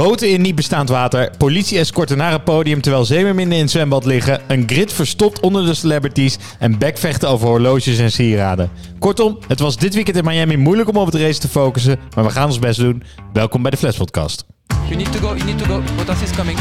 [0.00, 4.40] Boten in niet bestaand water, politie-escorten naar het podium terwijl zeemerminnen in het zwembad liggen,
[4.48, 8.70] een grid verstopt onder de celebrities en bekvechten over horloges en sieraden.
[8.98, 12.24] Kortom, het was dit weekend in Miami moeilijk om op het race te focussen, maar
[12.24, 13.02] we gaan ons best doen.
[13.32, 14.44] Welkom bij de Flash Podcast.
[14.84, 15.82] You need to go, you need to go.
[15.96, 16.58] Bottas is coming.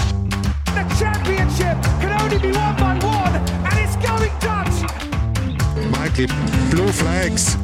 [0.64, 4.92] The championship can only be won by one, and it's going Dutch.
[6.02, 6.28] Mikey,
[6.70, 7.56] blue flags.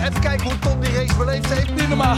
[0.00, 1.74] Even kijken hoe Tom die race beleefd heeft.
[1.74, 2.16] Niet normaal.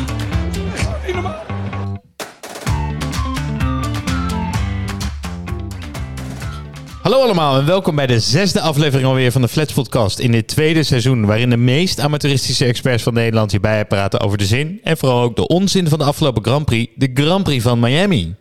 [7.07, 10.49] Hallo allemaal en welkom bij de zesde aflevering alweer van de Flats Podcast in dit
[10.49, 14.97] tweede seizoen, waarin de meest amateuristische experts van Nederland hierbij praten over de zin en
[14.97, 18.35] vooral ook de onzin van de afgelopen Grand Prix, de Grand Prix van Miami.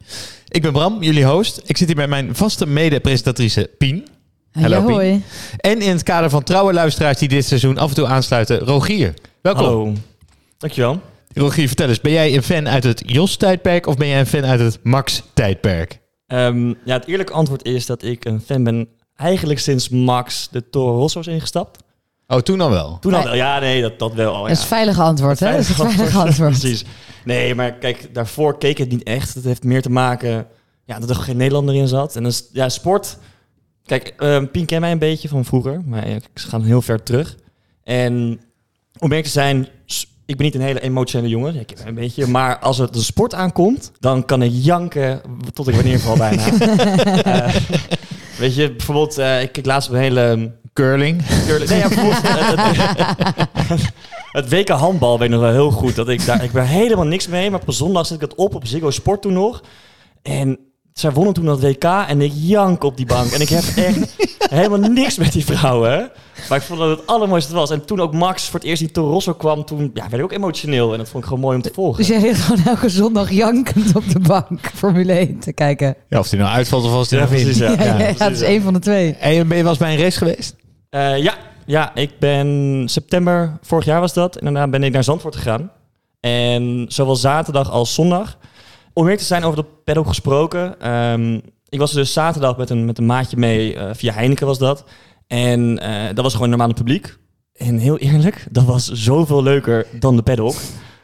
[0.47, 1.61] Ik ben Bram, jullie host.
[1.65, 4.07] Ik zit hier met mijn vaste mede-presentatrice Pien.
[4.51, 4.93] Hallo, Pien.
[4.93, 5.23] hoi.
[5.57, 9.13] En in het kader van trouwe luisteraars die dit seizoen af en toe aansluiten, Rogier.
[9.41, 9.65] Welkom.
[9.65, 9.93] Hallo.
[10.57, 11.01] Dankjewel.
[11.33, 14.45] Rogier, vertel eens, ben jij een fan uit het Jos-tijdperk of ben jij een fan
[14.45, 16.03] uit het Max-tijdperk?
[16.27, 20.69] Ehm, ja, het eerlijke antwoord is dat ik een fan ben eigenlijk sinds Max de
[20.69, 21.83] Toro Rosso is ingestapt.
[22.27, 22.97] Oh, toen al wel.
[22.99, 23.35] Toen al wel.
[23.35, 24.41] Ja, nee, dat, dat wel al.
[24.41, 25.51] Dat is het veilige antwoord, hè?
[25.51, 26.49] Dat is het Veilig veilige antwoord.
[26.49, 26.85] Precies.
[27.25, 29.33] Nee, maar kijk, daarvoor keek het niet echt.
[29.33, 30.47] Het heeft meer te maken
[30.85, 32.15] ja, dat er geen Nederlander in zat.
[32.15, 33.17] En dus, ja, sport...
[33.85, 35.81] Kijk, ehm Pien kent mij een beetje van vroeger.
[35.85, 37.35] Maar ik ga heel ver terug.
[37.83, 38.39] En
[38.99, 39.67] om eerlijk te zijn,
[40.25, 41.55] ik ben niet een hele emotionele jongen.
[41.59, 42.27] Ik heb een beetje.
[42.27, 45.21] Maar als het de sport aankomt, dan kan ik janken
[45.53, 46.43] tot ik wanneer val bijna.
[47.25, 47.55] Eh,
[48.37, 50.51] weet je, bijvoorbeeld, eh, ik kijk laatst op een hele...
[50.73, 51.21] Curling.
[51.47, 51.69] Curling.
[51.69, 53.81] Nee, ja, bijvoorbeeld, het,
[54.31, 55.95] het- WK handbal weet ik nog wel heel goed.
[55.95, 58.55] Dat ik daar, ik ben helemaal niks mee, maar op zondag zet ik het op
[58.55, 59.61] op Ziggo Sport toen nog.
[60.21, 60.59] En
[60.99, 63.31] zij wonnen toen dat WK en ik jank op die bank.
[63.31, 64.15] En ik heb echt
[64.49, 65.91] helemaal niks met die vrouwen.
[65.91, 66.03] hè.
[66.49, 67.69] Maar ik vond dat het allermooiste was.
[67.69, 70.23] En toen ook Max voor het eerst in Toro Rosso kwam, toen ja, werd ik
[70.23, 70.91] ook emotioneel.
[70.91, 71.97] En dat vond ik gewoon mooi om te volgen.
[71.97, 75.95] Dus jij ligt gewoon elke zondag jankend op de bank Formule 1 te kijken.
[76.09, 77.71] Ja, of die nou uitvalt of als die Ja, nou precies, ja.
[77.71, 78.45] Ja, ja, precies, dat is ja.
[78.45, 79.13] één van de twee.
[79.15, 80.55] En ben je wel eens bij een race geweest?
[80.89, 81.33] Eh, ja,
[81.65, 84.35] ja, ik ben september vorig jaar was dat.
[84.35, 85.71] En daarna ben ik naar Zandvoort gegaan.
[86.19, 88.37] En zowel zaterdag als zondag.
[88.95, 90.79] Om meer te zijn over dat paddock gesproken.
[90.79, 91.39] ehm,
[91.69, 93.75] ik was dus zaterdag met een, met een maatje mee.
[93.75, 94.83] eh, via Heineken was dat.
[95.27, 97.17] En eh, dat was gewoon normaal publiek.
[97.53, 100.55] En heel eerlijk, dat was zoveel leuker dan de paddock.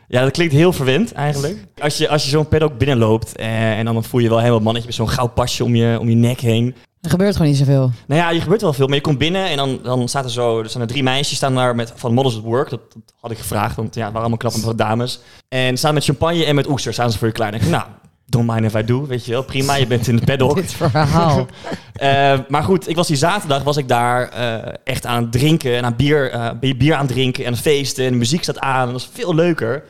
[0.07, 1.57] Ja, dat klinkt heel verwend eigenlijk.
[1.79, 4.87] Als je, als je zo'n paddock binnenloopt eh, en dan voel je wel helemaal mannetje
[4.87, 6.75] met zo'n goud pasje om je, om je nek heen.
[7.01, 7.91] Er gebeurt gewoon niet zoveel.
[8.07, 8.87] Nou ja, je gebeurt wel veel.
[8.87, 10.59] Maar je komt binnen en dan, dan staat er zo...
[10.59, 12.69] Er staan er drie meisjes staan daar met, van Models at Work.
[12.69, 15.19] Dat, dat had ik gevraagd, want ja, het waren allemaal knappe dames.
[15.47, 17.53] En staan met champagne en met oesters staan ze voor je klaar.
[17.53, 17.83] En ik nou,
[18.25, 19.43] don't mind if I do, weet je wel.
[19.43, 20.55] Prima, je bent in het paddock.
[20.61, 21.45] Dit verhaal.
[21.91, 25.75] Eh, maar goed, ik was die zaterdag was ik daar eh, echt aan het drinken
[25.75, 28.05] en aan bier, eh, bier aan het drinken en feesten.
[28.05, 28.87] En de muziek staat aan.
[28.87, 29.83] En dat is veel leuker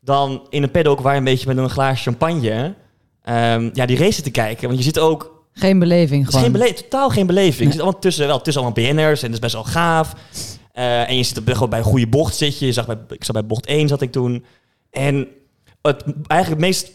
[0.00, 2.74] dan in een paddock waar je een beetje met een glaasje champagne...
[3.22, 4.66] ehm, ja, die race te kijken.
[4.66, 6.52] Want je zit ook Geen beleving gewoon.
[6.52, 7.66] geen totaal geen beleving.
[7.66, 10.14] Je zit allemaal tussen, wel tussen allemaal BN'ers en dat is best wel gaaf.
[10.72, 12.66] Eh, en je zit op, gewoon bij een goede bocht zit je.
[12.66, 14.44] je zag bij, ik zat bij bocht 1 zat ik toen.
[14.90, 15.28] En
[15.82, 16.90] het eigenlijk het meest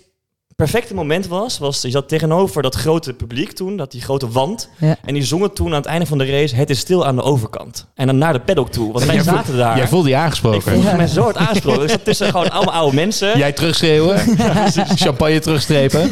[0.65, 4.69] perfecte moment was, was je zat tegenover dat grote publiek toen, dat die grote wand.
[4.77, 4.95] Ja.
[5.05, 7.21] En die zongen toen aan het einde van de race, het is stil aan de
[7.21, 7.85] overkant.
[7.95, 9.77] En dan naar de paddock toe, want wij zaten daar.
[9.77, 10.61] Jij voelde je ik aangesproken.
[10.61, 11.83] voelde me zo hard aangesproken.
[11.83, 13.37] Ik zat tussen gewoon allemaal oude mensen.
[13.37, 14.17] Jij terugschreeuwen.
[15.05, 16.11] Champagne terugstrepen.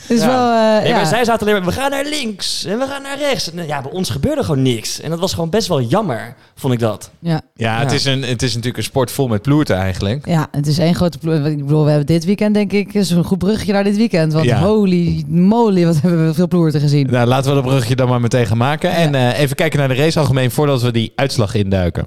[0.00, 0.26] Het is Ja.
[0.26, 0.50] wel...
[0.76, 0.96] eh, Nee, ja.
[0.96, 3.52] maar zij zaten alleen maar, we gaan naar links en we gaan naar rechts.
[3.52, 5.00] En ja, bij ons gebeurde gewoon niks.
[5.00, 7.10] En dat was gewoon best wel jammer, vond ik dat.
[7.18, 7.40] ja.
[7.54, 7.96] Ja, het Ja.
[7.96, 10.26] is, een, het is natuurlijk een sport vol met ploerten eigenlijk.
[10.26, 11.33] ja, het is één grote ploeg.
[11.34, 12.94] Ik bedoel, we hebben dit weekend denk ik...
[12.94, 14.32] is een goed bruggetje naar dit weekend.
[14.32, 14.60] Want Ja.
[14.60, 17.06] holy moly, wat hebben we veel ploerten gezien.
[17.10, 18.90] Nou, laten we dat bruggetje dan maar meteen gaan maken.
[18.90, 22.04] En eh, even kijken naar de race algemeen voordat we die uitslag induiken.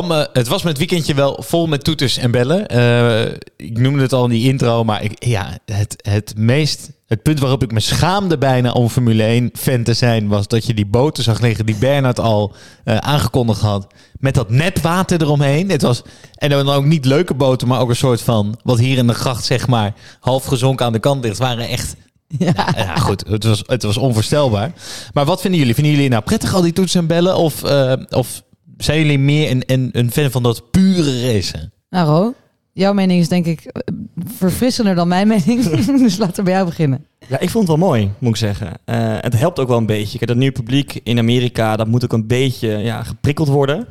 [0.00, 2.66] Me, het was met weekendje wel vol met toeters en bellen.
[2.68, 6.90] Eh, ik noemde het al in die intro, maar ik, ja, het, het meest...
[7.06, 10.28] Het punt waarop ik me schaamde bijna om Formule 1 fan te zijn...
[10.28, 12.54] was dat je die boten zag liggen die Bernard al
[12.84, 13.86] eh, aangekondigd had.
[14.18, 15.70] Met dat net water eromheen.
[15.70, 16.02] Het was,
[16.34, 18.58] en dan ook niet leuke boten, maar ook een soort van...
[18.62, 21.38] wat hier in de gracht zeg maar half gezonken aan de kant ligt.
[21.38, 21.96] Het waren echt
[22.38, 22.52] Ja.
[22.76, 23.24] ja, goed.
[23.28, 24.72] Het was, het was onvoorstelbaar.
[25.12, 25.74] Maar wat vinden jullie?
[25.74, 27.36] Vinden jullie nou prettig al die toetsen en bellen?
[27.36, 28.42] Of, eh, of
[28.84, 31.72] zijn jullie meer een, een, een fan van dat pure racen?
[31.90, 32.34] Nou Ro,
[32.72, 33.94] jouw mening is denk ik eh,
[34.36, 35.64] verfrissender dan mijn mening.
[35.98, 37.06] dus laten we bij jou beginnen.
[37.28, 38.72] Ja, ik vond het wel mooi, moet ik zeggen.
[38.84, 40.18] Eh, het helpt ook wel een beetje.
[40.18, 43.86] Kijk, dat nieuwe publiek in Amerika, dat moet ook een beetje ja, geprikkeld worden.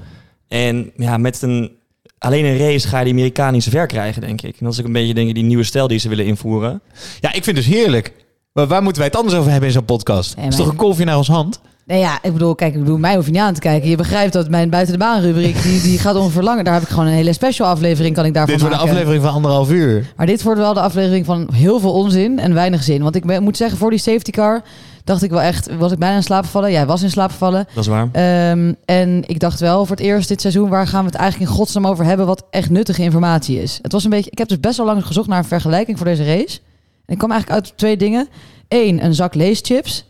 [0.48, 1.72] En ja, met een,
[2.18, 4.58] alleen een race ga je die Amerikanen niet ver krijgen, denk ik.
[4.60, 6.82] En dat is ook een beetje denk ik, die nieuwe stijl die ze willen invoeren.
[7.20, 8.14] Ja, ik vind het dus heerlijk.
[8.54, 10.34] Maar waar moeten wij het anders over hebben in zo'n podcast?
[10.38, 11.62] Ja, is toch een kolfje naar ons hand?
[11.86, 13.89] Nee, ja, ik bedoel, kijk, ik bedoel, mij hoef je niet aan te kijken.
[13.89, 16.63] Je begrijpt dat mijn buiten de baan rubriek, die, die gaat ongeveer langer.
[16.63, 18.95] Daar heb ik gewoon een hele special aflevering, kan ik daarvan Dit wordt een maken.
[18.98, 20.13] aflevering van anderhalf uur.
[20.16, 23.01] Maar dit wordt wel de aflevering van heel veel onzin en weinig zin.
[23.04, 24.62] Want ik ben- moet zeggen, voor die safety car
[25.04, 26.72] dacht ik wel echt, was ik bijna in slaap gevallen.
[26.72, 27.68] Jij was in slaap gevallen.
[27.74, 28.07] Dat is waar.
[28.12, 31.51] Ehm, en ik dacht wel voor het eerst dit seizoen, waar gaan we het eigenlijk
[31.51, 33.80] in godsnaam over hebben, wat echt nuttige informatie is.
[33.81, 36.07] Het was een beetje, ik heb dus best wel lang gezocht naar een vergelijking voor
[36.07, 36.60] deze race.
[37.06, 38.27] En ik kwam eigenlijk uit op twee dingen.
[38.68, 40.06] Eén, een zak leeschips.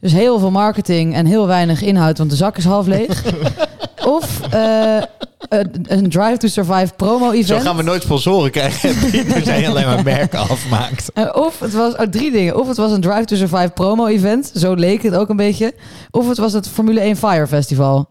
[0.00, 3.24] Dus heel veel marketing en heel weinig inhoud, want de zak is half leeg.
[4.18, 5.02] of eh,
[5.48, 7.46] een, Drive to Survive promo-event.
[7.46, 8.90] Zo gaan we nooit sponsoren krijgen.
[9.34, 11.12] Er zijn alleen maar merken afmaakt.
[11.14, 12.60] Eh, of het was oh, drie dingen.
[12.60, 14.52] Of het was een Drive to Survive promo-event.
[14.54, 15.74] Zo leek het ook een beetje.
[16.10, 18.08] Of het was het Formule 1 Fire Festival.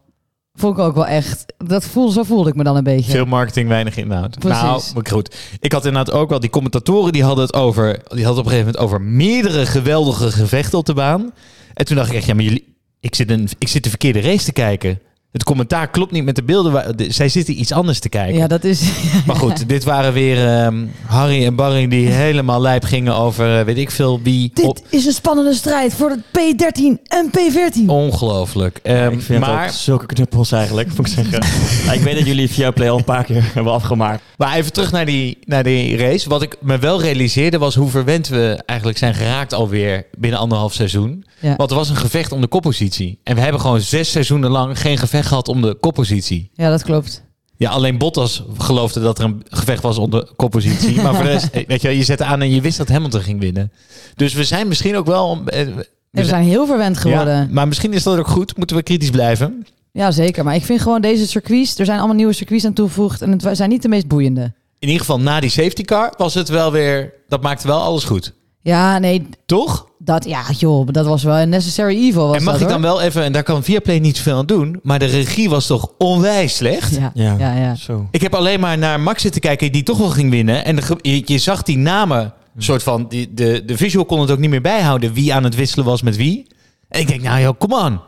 [0.54, 1.54] Vond ik ook wel echt.
[1.57, 3.12] Dat voel, zo voelde ik me dan een beetje.
[3.12, 4.39] Veel marketing, weinig inhoud.
[4.39, 4.62] Precies.
[4.62, 5.36] Nou, maar goed.
[5.60, 8.51] Ik had inderdaad ook wel, die commentatoren die hadden het over, die hadden op een
[8.51, 11.34] gegeven moment over meerdere geweldige gevechten op de baan.
[11.77, 14.21] En toen dacht ik echt, ja, maar jullie, ik zit, een, ik zit de verkeerde
[14.21, 15.00] race te kijken.
[15.38, 16.72] Het commentaar klopt niet met de beelden.
[16.72, 18.38] waar- de- zij zitten iets anders te kijken.
[18.38, 18.81] Ja, dat is.
[19.25, 23.66] Maar goed, dit waren weer ehm, Harry en Barry die helemaal lijp gingen over eh,
[23.66, 24.51] weet ik veel wie.
[24.62, 27.86] Op, Dit is een spannende strijd voor het P13 en P14.
[27.88, 28.80] ongelooflijk.
[28.84, 31.44] Ehm, ik vind maar, het ook zulke knuppels eigenlijk, moet ik zeggen.
[31.86, 34.22] Ja, ik weet dat jullie via Play al een paar keer hebben afgemaakt.
[34.38, 36.30] maar even terug naar die, naar die race.
[36.30, 40.74] Wat ik me wel realiseerde was hoe verwend we eigenlijk zijn geraakt alweer binnen anderhalf
[40.74, 41.25] seizoen.
[41.39, 41.56] Ja.
[41.56, 43.19] Want er was een gevecht om de koppositie.
[43.24, 46.50] En we hebben gewoon zes seizoenen lang geen gevecht gehad om de koppositie.
[46.53, 47.24] Ja, dat klopt.
[47.56, 51.01] Ja, alleen Bottas geloofde dat er een gevecht was om de koppositie.
[51.01, 53.21] Maar voor de rest, eh, weet je, je zette aan en je wist dat Hamilton
[53.21, 53.71] ging winnen.
[54.15, 55.41] Dus we zijn misschien ook wel...
[55.45, 55.68] eh,
[56.12, 57.33] we zijn heel verwend geworden.
[57.33, 57.47] Ja, Ja.
[57.51, 58.57] maar misschien is dat ook goed.
[58.57, 59.68] Moeten we kritisch blijven.
[60.09, 60.44] zeker.
[60.44, 61.79] Maar ik vind gewoon deze circuits.
[61.79, 63.21] Er zijn allemaal nieuwe circuits aan toegevoegd.
[63.21, 64.41] En het zijn niet de meest boeiende.
[64.79, 67.13] In ieder geval na die safety car was het wel weer...
[67.27, 68.33] Dat maakte wel alles goed.
[68.68, 69.28] Ja, nee.
[69.46, 69.88] Toch?
[70.00, 70.88] Dat, ja, joh.
[70.92, 72.28] Dat was wel een necessary evil.
[72.28, 72.92] Was en mag dat, ik dan hoor.
[72.92, 73.24] wel even...
[73.24, 74.80] En daar kan Viaplay niet zoveel aan doen.
[74.84, 76.96] Maar de regie was toch onwijs slecht?
[76.96, 77.75] Ja, Ja, ja, ja.
[77.75, 78.08] Zo.
[78.12, 80.66] Ik heb alleen maar naar Max zitten kijken die toch wel ging winnen.
[80.66, 84.31] En de, je, je zag die namen, soort van, die, de, de visual kon het
[84.31, 86.48] ook niet meer bijhouden wie aan het wisselen was met wie.
[86.90, 88.02] En ik denk, nou joh, kom aan.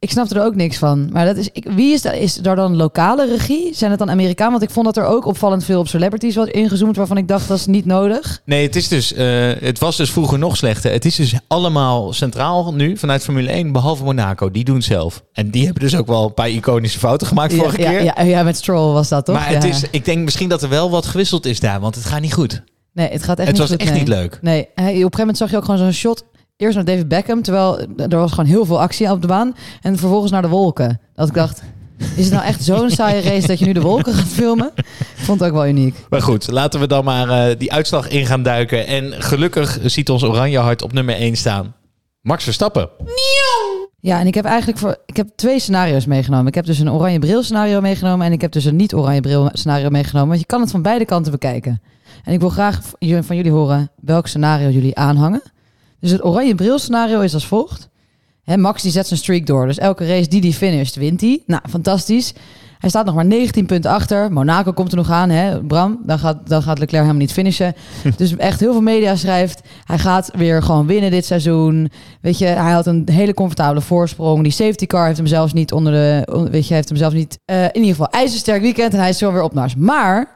[0.00, 1.08] Ik snap er ook niks van.
[1.12, 3.74] Maar dat is, ik, wie is, dat, is er dan lokale regie?
[3.74, 4.50] Zijn het dan Amerikaan?
[4.50, 6.96] Want ik vond dat er ook opvallend veel op celebrities was ingezoomd...
[6.96, 8.40] waarvan ik dacht, dat is niet nodig.
[8.44, 10.92] Nee, het is dus, eh, het was dus vroeger nog slechter.
[10.92, 14.50] Het is dus allemaal centraal nu vanuit Formule 1, behalve Monaco.
[14.50, 15.22] Die doen het zelf.
[15.32, 18.04] En die hebben dus ook wel een paar iconische fouten gemaakt vorige ja, keer.
[18.04, 19.34] Ja, ja, met Stroll was dat toch?
[19.34, 19.68] maar het Ja.
[19.68, 22.34] is, ik denk misschien dat er wel wat gewisseld is daar, want het gaat niet
[22.34, 22.62] goed.
[22.92, 23.98] Nee, het gaat echt het niet was goed, echt nee.
[23.98, 24.38] niet leuk.
[24.40, 26.24] Nee, op een gegeven moment zag je ook gewoon zo'n shot...
[26.60, 29.56] Eerst naar David Beckham, terwijl er was gewoon heel veel actie op de baan.
[29.82, 31.00] En vervolgens naar de wolken.
[31.14, 31.62] Dat ik dacht,
[32.16, 34.70] is het nou echt zo'n saaie race dat je nu de wolken gaat filmen?
[34.76, 34.84] Ik
[35.16, 35.94] vond het ook wel uniek.
[36.10, 38.86] Maar goed, laten we dan maar eh, die uitslag in gaan duiken.
[38.86, 41.74] En gelukkig ziet ons oranje hart op nummer 1 staan.
[42.20, 42.88] Max Verstappen.
[44.00, 46.46] Ja, en ik heb eigenlijk voor, ik heb twee scenario's meegenomen.
[46.46, 49.20] Ik heb dus een oranje bril scenario meegenomen en ik heb dus een niet oranje
[49.20, 50.28] bril scenario meegenomen.
[50.28, 51.82] Want je kan het van beide kanten bekijken.
[52.24, 55.42] En ik wil graag van jullie horen welk scenario jullie aanhangen.
[56.00, 57.88] Dus het oranje bril scenario is als volgt.
[58.42, 59.66] Hè, Max die zet zijn streak door.
[59.66, 61.42] Dus elke race die die finisht, wint hij.
[61.46, 62.34] Nou, fantastisch.
[62.78, 64.32] Hij staat nog maar 19 punten achter.
[64.32, 66.00] Monaco komt er nog aan, hè, Bram.
[66.06, 67.74] Dan gaat, dan gaat Leclerc helemaal niet finishen.
[68.16, 69.60] dus echt heel veel media schrijft.
[69.84, 71.90] Hij gaat weer gewoon winnen dit seizoen.
[72.20, 74.42] Weet je, hij had een hele comfortabele voorsprong.
[74.42, 76.48] Die safety car heeft hem zelfs niet onder de...
[76.50, 77.38] Weet je, heeft hem zelfs niet...
[77.44, 79.74] eh, in ieder geval, ijzersterk weekend en hij is zo weer opnaars.
[79.74, 80.28] Maar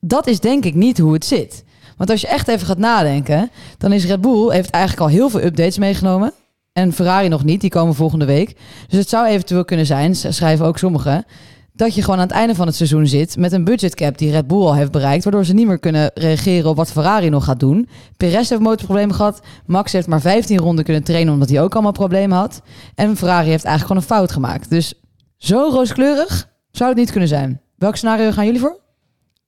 [0.00, 1.64] dat is denk ik niet hoe het zit.
[2.00, 3.50] Want als je echt even gaat nadenken...
[3.78, 6.32] dan is Red Bull heeft eigenlijk al heel veel updates meegenomen.
[6.72, 8.56] En Ferrari nog niet, die komen volgende week.
[8.88, 11.24] Dus het zou eventueel kunnen zijn, schrijven ook sommigen...
[11.72, 13.36] dat je gewoon aan het einde van het seizoen zit...
[13.36, 15.24] met een budgetcap die Red Bull al heeft bereikt...
[15.24, 17.88] waardoor ze niet meer kunnen reageren op wat Ferrari nog gaat doen.
[18.16, 19.40] Perez heeft motorproblemen gehad.
[19.66, 21.32] Max heeft maar 15 ronden kunnen trainen...
[21.32, 22.62] omdat hij ook allemaal problemen had.
[22.94, 24.70] En Ferrari heeft eigenlijk gewoon een fout gemaakt.
[24.70, 24.94] Dus
[25.36, 27.60] zo rooskleurig zou het niet kunnen zijn.
[27.76, 28.78] Welk scenario gaan jullie voor?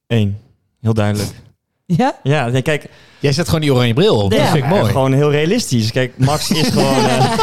[0.07, 0.37] Eén.
[0.81, 1.33] Heel duidelijk.
[1.97, 2.15] Ja?
[2.23, 4.33] Ja, nee, kijk, Jij zet gewoon die oranje bril op.
[4.33, 4.85] Ja, dat vind ik mooi.
[4.85, 5.93] gewoon heel realistisch.
[5.93, 6.95] Kijk, Max is gewoon...
[7.05, 7.37] eh,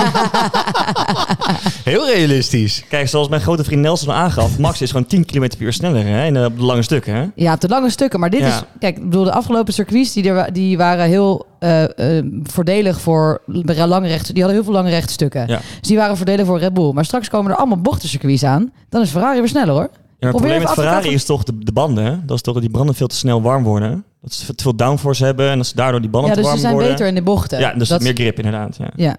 [1.84, 2.84] Heel realistisch.
[2.90, 6.06] kijk, zoals mijn grote vriend Nelson aangaf, Max is gewoon 10 km per uur sneller
[6.06, 7.14] hè, in de, op de lange stukken.
[7.16, 7.26] Hè?
[7.36, 8.20] Ja, op de lange stukken.
[8.20, 8.48] Maar dit Ja.
[8.48, 8.62] is...
[8.80, 10.14] Kijk, ik bedoel, de afgelopen circuits...
[10.14, 13.42] die, er, die waren heel eh, eh, voordelig voor
[13.76, 14.26] lange recht...
[14.34, 15.48] Die hadden heel veel lange rechtstukken.
[15.48, 15.58] Ja.
[15.80, 16.92] Dus die waren voordelig voor Red Bull.
[16.94, 18.72] Maar straks komen er allemaal bochtencircuits aan.
[18.90, 19.90] Dan is Ferrari weer sneller, hoor.
[19.92, 22.04] Ja, maar het probleem met Ferrari is toch de, de banden.
[22.06, 22.16] Hè?
[22.26, 24.04] Dat is toch dat die banden veel te snel warm worden.
[24.22, 26.50] Dat ze te veel downforce hebben en dat ze daardoor die banden Ja, te dus
[26.50, 26.92] warm ze zijn worden.
[26.94, 27.60] beter in de bochten.
[27.60, 28.78] Ja, dus Dat- meer grip inderdaad.
[28.78, 28.90] Ja.
[28.96, 29.18] Ja.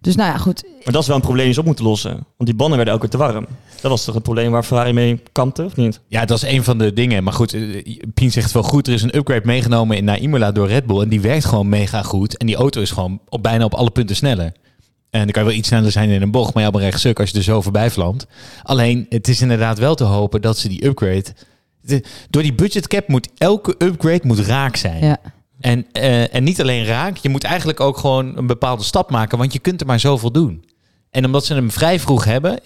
[0.00, 0.62] Dus nou ja, goed.
[0.84, 2.10] Maar dat is wel een probleem die ze op moeten lossen.
[2.12, 3.46] Want die banden werden ook weer te warm.
[3.80, 6.00] Dat was toch het probleem waar Ferrari mee kampte, of niet?
[6.08, 7.24] Ja, dat is een van de dingen.
[7.24, 7.82] Maar goed, eh,
[8.14, 8.86] Pien zegt wel goed.
[8.88, 11.00] Er is een upgrade meegenomen in naar Imola door Red Bull.
[11.00, 12.36] En die werkt gewoon mega goed.
[12.36, 14.52] En die auto is gewoon op bijna op alle punten sneller.
[15.10, 16.80] En dan kan je wel iets sneller zijn in een bocht, maar ja, op een
[16.80, 18.26] rechtstuk als je er zo voorbij vlamt.
[18.62, 21.24] Alleen, het is inderdaad wel te hopen dat ze die upgrade...
[21.86, 25.04] de- door die budgetcap moet elke upgrade moet raak zijn.
[25.04, 25.18] Ja.
[25.60, 29.38] En, eh, en niet alleen raak, je moet eigenlijk ook gewoon een bepaalde stap maken,
[29.38, 30.64] want je kunt er maar zoveel doen.
[31.10, 32.60] En omdat ze hem vrij vroeg hebben,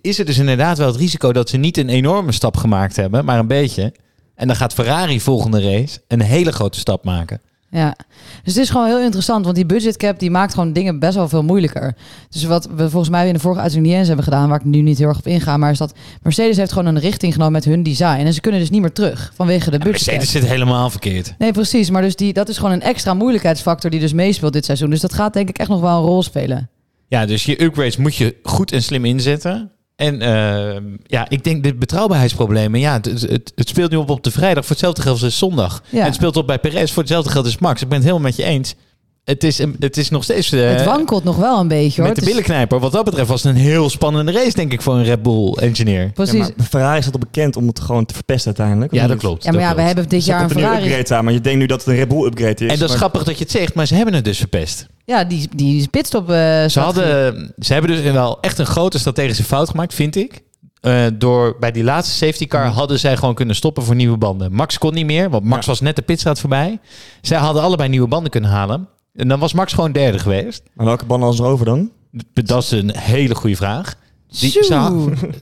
[0.00, 3.24] is er dus inderdaad wel het risico dat ze niet een enorme stap gemaakt hebben,
[3.24, 3.92] maar een beetje.
[4.34, 7.40] En dan gaat Ferrari volgende race een hele grote stap maken.
[7.74, 7.96] Ja,
[8.42, 11.28] dus het is gewoon heel interessant, want die budgetcap die maakt gewoon dingen best wel
[11.28, 11.94] veel moeilijker.
[12.30, 14.64] Dus wat we volgens mij in de vorige uitzending niet eens hebben gedaan, waar ik
[14.64, 17.52] nu niet heel erg op inga, maar is dat Mercedes heeft gewoon een richting genomen
[17.52, 20.14] met hun design en ze kunnen dus niet meer terug vanwege de budgetcap.
[20.14, 21.34] Mercedes zit helemaal verkeerd.
[21.38, 24.64] Nee, precies, maar dus die, dat is gewoon een extra moeilijkheidsfactor die dus meespeelt dit
[24.64, 24.90] seizoen.
[24.90, 26.70] Dus dat gaat denk ik echt nog wel een rol spelen.
[27.08, 29.71] Ja, dus je upgrades moet je goed en slim inzetten.
[29.96, 32.80] En ehm, ja, ik denk de betrouwbaarheidsproblemen.
[32.80, 34.62] Ja, het, het, het speelt nu op op de vrijdag.
[34.62, 35.82] Voor hetzelfde geld als zondag.
[35.88, 35.98] Ja.
[35.98, 36.92] En het speelt op bij Perez.
[36.92, 37.82] Voor hetzelfde geld als Max.
[37.82, 38.74] Ik ben het helemaal met je eens.
[39.24, 40.52] Het is, een- het is nog steeds...
[40.52, 42.10] eh, het wankelt nog wel een beetje hoor.
[42.10, 42.78] met de billenknijper.
[42.80, 45.52] Wat dat betreft was het een heel spannende race, denk ik, voor een Red Bull
[45.52, 46.10] engineer.
[46.12, 46.32] Precies.
[46.38, 48.92] Ja, Ja, maar Ferrari is dat al bekend om het gewoon te verpesten uiteindelijk.
[48.94, 49.44] Ja, dat klopt.
[49.44, 50.84] maar dat ja, we hebben dit Dus jaar een Ferrari.
[50.84, 52.60] upgrade aan, maar je denkt nu dat het een Red Bull upgrade is.
[52.60, 54.86] En dat is maar- grappig dat je het zegt, maar ze hebben het dus verpest.
[55.04, 56.30] Ja, die, die pitstop.
[56.30, 56.36] eh,
[56.68, 60.40] Ze, hadden, ze hebben dus wel echt een grote strategische fout gemaakt, vind ik.
[60.80, 64.52] Eh, door bij die laatste safety car hadden zij gewoon kunnen stoppen voor nieuwe banden.
[64.52, 65.70] Max kon niet meer, want Max Ja.
[65.70, 66.78] was net de pitstraat voorbij.
[67.20, 68.88] Zij hadden allebei nieuwe banden kunnen halen.
[69.14, 70.62] En dan was Max gewoon derde geweest.
[70.74, 71.90] Maar welke banden was er over dan?
[72.32, 73.94] Dat is een hele goede vraag.
[74.40, 74.50] Die,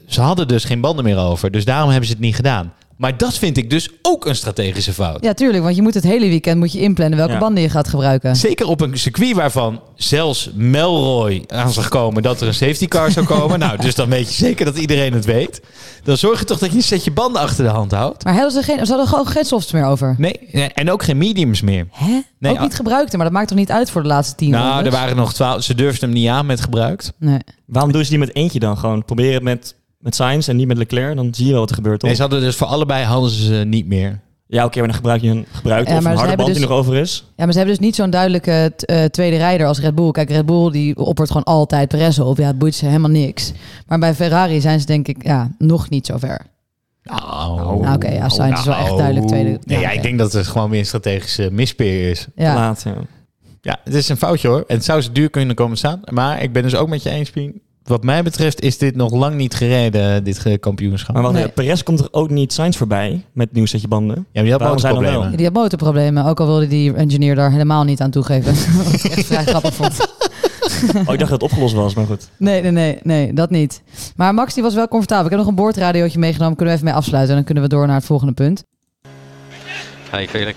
[0.05, 1.51] ze hadden dus geen banden meer over.
[1.51, 2.73] Dus daarom hebben ze het niet gedaan.
[3.01, 5.23] Maar dat vind ik dus ook een strategische fout.
[5.23, 7.39] Ja, tuurlijk, want je moet het hele weekend moet je inplannen welke Ja.
[7.39, 8.35] banden je gaat gebruiken.
[8.35, 13.11] Zeker op een circuit waarvan zelfs Melroy aan zag komen dat er een safety car
[13.11, 13.59] zou komen.
[13.65, 15.61] nou, dus dan weet je zeker dat iedereen het weet.
[16.03, 18.23] Dan zorg je toch dat je een setje banden achter de hand houdt.
[18.23, 20.15] Maar hadden ze, geen, ze hadden gewoon geen softs meer over.
[20.17, 20.37] Nee,
[20.73, 21.87] en ook geen mediums meer.
[21.91, 22.21] Hè?
[22.39, 22.63] Nee, ook ah.
[22.63, 24.85] niet gebruikte, maar dat maakt toch niet uit voor de laatste tien Nou, rondes?
[24.93, 25.63] er waren nog twaalf.
[25.63, 27.13] Ze durfden hem niet aan met gebruikt.
[27.17, 27.39] Nee.
[27.65, 28.77] Waarom doen ze die met eentje dan?
[28.77, 31.15] Gewoon proberen het met, met Sainz en niet met Leclerc.
[31.15, 32.07] Dan zie je wel wat er gebeurt, toch?
[32.07, 34.19] Nee, ze hadden dus voor allebei hadden ze ze niet meer.
[34.47, 36.67] Ja, oké, maar dan gebruik je een gebruikt Ja, of een harde band die dus-
[36.67, 37.25] nog over is.
[37.35, 40.11] Ja, maar ze hebben dus niet zo'n duidelijke t- eh, tweede rijder als Red Bull.
[40.11, 42.37] Kijk, Red Bull die oppert gewoon altijd Perez op.
[42.37, 43.51] Ja, het boeit ze helemaal niks.
[43.87, 46.41] Maar bij Ferrari zijn ze denk ik ja, nog niet zo ver.
[47.03, 49.59] Nou, Nou, oké, ja, Sainz is wel echt duidelijk tweede.
[49.65, 52.19] Nee, Ja, ik denk dat het gewoon weer een strategische mispeer is.
[52.35, 52.55] Te Ja.
[52.55, 52.93] laat, ja.
[53.61, 54.63] Ja, het is een foutje hoor.
[54.67, 56.01] En het zou ze duur kunnen komen staan.
[56.11, 57.61] Maar ik ben dus ook met je eens, Pien.
[57.83, 61.13] Wat mij betreft is dit nog lang niet gereden, dit kampioenschap.
[61.13, 61.49] Maar wacht, Nee.
[61.49, 64.15] Perez komt er ook niet Sainz voorbij met het nieuw setje banden.
[64.15, 65.35] Ja, maar die had motorproblemen.
[65.37, 68.53] Die had motorproblemen, ook al wilde die engineer daar helemaal niet aan toegeven.
[68.83, 69.99] Wat ik echt vrij grappig vond.
[70.95, 72.29] Oh, ik dacht dat het opgelost was, maar goed.
[72.37, 73.81] Nee, nee, nee, nee, dat niet.
[74.15, 75.23] Maar Max die was wel comfortabel.
[75.25, 76.55] Ik heb nog een boordradiootje meegenomen.
[76.55, 78.63] Kunnen we even mee afsluiten en dan kunnen we door naar het volgende punt.
[80.11, 80.55] You feeling?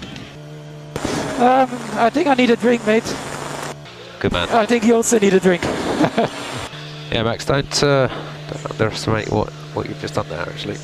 [1.40, 1.66] Um,
[2.06, 3.12] I think I need a drink, mate.
[4.18, 4.62] Good man.
[4.62, 5.62] I think you also need a drink.
[7.10, 8.08] Yeah, Max, don't, uh,
[8.48, 10.78] don't underestimate what, what you've just done there, actually.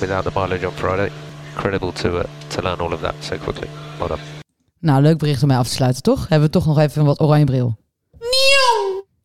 [0.00, 1.10] Without the mileage on Friday.
[1.54, 3.68] Incredible to, uh, to learn all of that so quickly.
[3.98, 4.20] Well done.
[4.80, 6.28] Nou, leuk bericht om mee af te sluiten, toch?
[6.28, 7.76] Hebben we toch nog even wat oranje bril.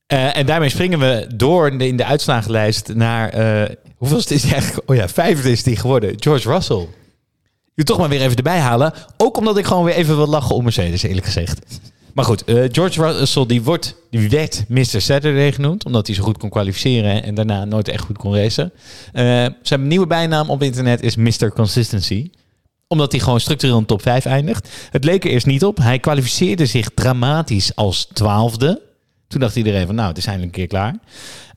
[0.07, 3.29] Eh, en daarmee springen we door in de, in de uitslagenlijst naar...
[3.29, 4.89] eh, hoeveel is die eigenlijk?
[4.89, 6.13] Oh ja, vijfde is die geworden.
[6.15, 6.87] George Russell.
[7.73, 8.93] Wil toch maar weer even erbij halen.
[9.17, 11.59] Ook omdat ik gewoon weer even wil lachen om Mercedes, eerlijk gezegd.
[12.13, 15.01] Maar goed, eh, George Russell die, wordt, die werd Mr.
[15.01, 15.85] Saturday genoemd.
[15.85, 18.71] Omdat hij zo goed kon kwalificeren en daarna nooit echt goed kon racen.
[19.11, 21.51] Eh, zijn nieuwe bijnaam op internet is Mr.
[21.53, 22.29] Consistency
[22.93, 24.69] omdat hij gewoon structureel in top 5 eindigt.
[24.89, 25.77] Het leek er eerst niet op.
[25.77, 28.81] Hij kwalificeerde zich dramatisch als twaalfde.
[29.27, 30.95] Toen dacht iedereen van nou, het is eindelijk een keer klaar.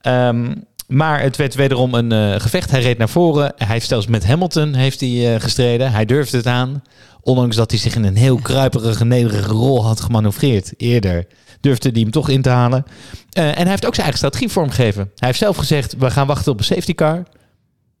[0.01, 0.55] Ehm,
[0.87, 2.71] maar het werd wederom een eh, gevecht.
[2.71, 3.53] Hij reed naar voren.
[3.57, 5.91] Hij heeft zelfs met Hamilton heeft hij, eh, gestreden.
[5.91, 6.83] Hij durfde het aan.
[7.21, 11.27] Ondanks dat hij zich in een heel kruiperige, nederige rol had gemanoeuvreerd eerder.
[11.61, 12.85] Durfde hij hem toch in te halen.
[13.31, 15.11] Eh, en hij heeft ook zijn eigen strategie vormgegeven.
[15.15, 17.23] Hij heeft zelf gezegd, we gaan wachten op een safety car.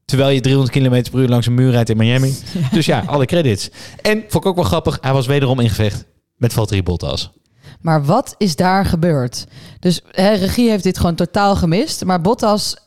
[0.05, 2.35] Terwijl je 300 km per uur langs een muur rijdt in Miami.
[2.71, 3.69] Dus ja, alle credits.
[4.01, 7.31] En vond ik ook wel grappig, hij was wederom in gevecht met Valtteri Bottas.
[7.81, 9.45] Maar wat is daar gebeurd?
[9.79, 12.05] Dus hè, regie heeft dit gewoon totaal gemist.
[12.05, 12.77] Maar Bottas,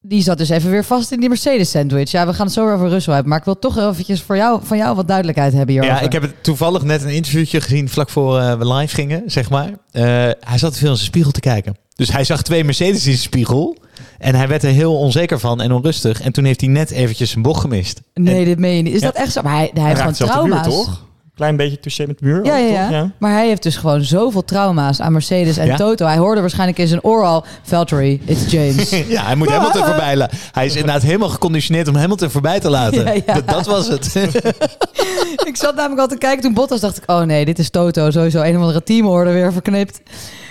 [0.00, 2.10] die zat dus even weer vast in die Mercedes sandwich.
[2.10, 3.30] Ja, we gaan het zo weer over Russell hebben.
[3.30, 5.96] Maar ik wil toch eventjes voor jou, van jou wat duidelijkheid hebben hierover.
[5.96, 9.22] Ja, ik heb het toevallig net een interviewtje gezien vlak voor eh, we live gingen,
[9.26, 9.68] zeg maar.
[9.90, 10.02] Eh,
[10.40, 11.76] hij zat veel in zijn spiegel te kijken.
[11.94, 13.76] Dus hij zag twee Mercedes in zijn spiegel.
[14.18, 16.20] En hij werd er heel onzeker van en onrustig.
[16.20, 18.00] En toen heeft hij net eventjes zijn bocht gemist.
[18.14, 18.94] Nee, En- dit meen je niet.
[18.94, 19.06] Is Ja.
[19.06, 19.42] dat echt zo?
[19.42, 20.66] Maar hij, hij Hij heeft gewoon trauma's.
[20.66, 21.06] toch?
[21.38, 22.44] Klein beetje touché met de muur.
[22.44, 23.10] Ja, ook, ja, ja.
[23.18, 25.76] Maar hij heeft dus gewoon zoveel trauma's aan Mercedes en Ja?
[25.76, 26.06] Toto.
[26.06, 27.44] Hij hoorde waarschijnlijk in zijn oor al...
[27.62, 28.90] Valtteri, it's James.
[29.08, 30.38] Ja, hij moet Hamilton voorbij laten.
[30.52, 33.14] Hij is inderdaad helemaal geconditioneerd om Hamilton voorbij te laten.
[33.26, 33.34] Ja.
[33.34, 34.14] Dat, dat was het.
[35.50, 37.10] ik zat namelijk al te kijken toen Bottas dacht ik...
[37.10, 40.00] oh nee, dit is Toto, sowieso een of andere teamorde weer verknipt.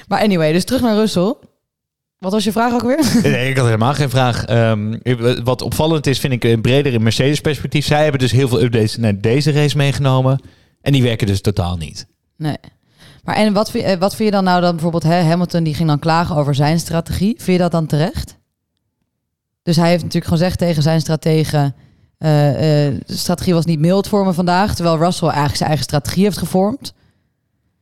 [0.08, 1.36] Maar anyway, dus terug naar Russell.
[2.20, 3.22] Wat was je vraag ook weer?
[3.24, 4.46] Nee, ik had helemaal geen vraag.
[4.46, 4.98] Ehm,
[5.44, 7.86] wat opvallend is, vind ik een breder in Mercedes perspectief.
[7.86, 10.40] Zij hebben dus heel veel updates naar deze race meegenomen.
[10.88, 12.08] En die werken dus totaal niet.
[12.38, 12.58] Nee.
[13.24, 15.74] Maar en wat vind, eh, wat vind je dan nou dan bijvoorbeeld hè, Hamilton die
[15.74, 17.34] ging dan klagen over zijn strategie?
[17.38, 18.38] Vind je dat dan terecht?
[19.64, 21.76] Dus hij heeft natuurlijk gezegd tegen zijn strategen...
[22.18, 24.76] eh, eh, de strategie was niet mild voor me vandaag.
[24.76, 26.94] Terwijl Russell eigenlijk zijn eigen strategie heeft gevormd.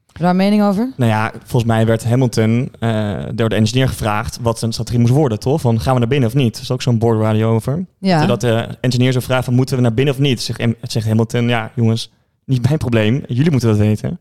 [0.05, 0.93] Heb je daar een mening over?
[0.97, 5.13] Nou ja, volgens mij werd Hamilton eh, door de engineer gevraagd wat zijn strategie moest
[5.13, 5.61] worden, toch?
[5.61, 6.55] Van gaan we naar binnen of niet?
[6.55, 7.85] Er is ook zo'n boordradio over.
[7.99, 8.25] Ja.
[8.25, 10.41] Dat de engineer zo vraagt van moeten we naar binnen of niet?
[10.41, 12.11] Zegt, Em- zegt Hamilton, ja jongens,
[12.45, 13.23] niet mijn probleem.
[13.27, 14.19] Jullie moeten dat weten.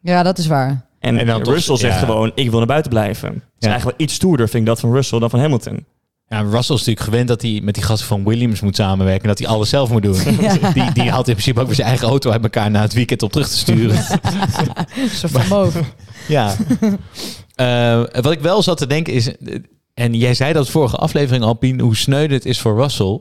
[0.00, 0.84] ja, dat is waar.
[0.98, 2.06] En, En dan toch- Russell zegt ja.
[2.06, 3.28] gewoon, ik wil naar buiten blijven.
[3.28, 3.68] Het is Ja.
[3.68, 5.84] eigenlijk wel iets stoerder, vind ik dat van Russell dan van Hamilton.
[6.28, 9.22] Ja, Russell is natuurlijk gewend dat hij met die gasten van Williams moet samenwerken.
[9.22, 10.16] En dat hij alles zelf moet doen.
[10.40, 10.72] Ja.
[10.72, 13.22] Die, die had in principe ook weer zijn eigen auto uit elkaar na het weekend
[13.22, 13.96] op terug te sturen.
[15.12, 15.80] Soort van move.
[16.28, 16.54] Ja.
[17.54, 19.30] Eh, wat ik wel zat te denken is...
[19.94, 23.20] En jij zei dat vorige aflevering, Alpine, hoe sneu het is voor Russell.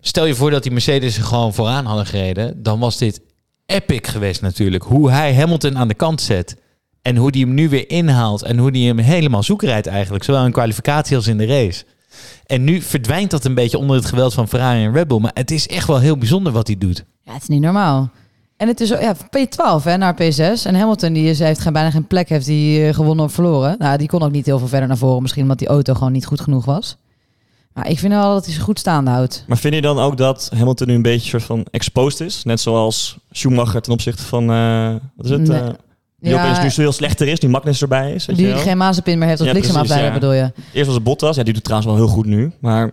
[0.00, 2.62] Stel je voor dat die Mercedes er gewoon vooraan hadden gereden.
[2.62, 3.20] Dan was dit
[3.66, 4.82] epic geweest natuurlijk.
[4.84, 6.56] Hoe hij Hamilton aan de kant zet.
[7.02, 8.42] En hoe die hem nu weer inhaalt.
[8.42, 10.24] En hoe die hem helemaal zoek rijdt eigenlijk.
[10.24, 11.84] Zowel in kwalificatie als in de race.
[12.46, 15.20] En nu verdwijnt dat een beetje onder het geweld van Ferrari en Red Bull.
[15.20, 17.04] Maar het is echt wel heel bijzonder wat hij doet.
[17.22, 18.10] Ja, het is niet normaal.
[18.56, 20.62] En het is ja, P12 hè, naar P6.
[20.64, 23.76] En Hamilton die is, heeft geen, bijna geen plek, heeft hij eh, gewonnen of verloren.
[23.78, 25.22] Nou, die kon ook niet heel veel verder naar voren.
[25.22, 26.96] Misschien omdat die auto gewoon niet goed genoeg was.
[27.76, 29.44] Maar ik vind wel dat hij zich goed staande houdt.
[29.46, 32.42] Maar vind je dan ook dat Hamilton nu een beetje soort van exposed is?
[32.44, 35.48] Net zoals Schumacher ten opzichte van, eh, wat is het?
[35.48, 35.60] Nee.
[35.60, 35.68] eh,
[36.18, 38.24] die opeens nu veel slechter is, die Magnus erbij is.
[38.26, 38.58] Die wel?
[38.58, 40.52] geen Mazepin meer heeft als Ja, bliksemafleider, precies, bedoel je?
[40.72, 42.52] Eerst was het Bottas, ja, die doet trouwens wel heel goed nu.
[42.60, 42.90] Maar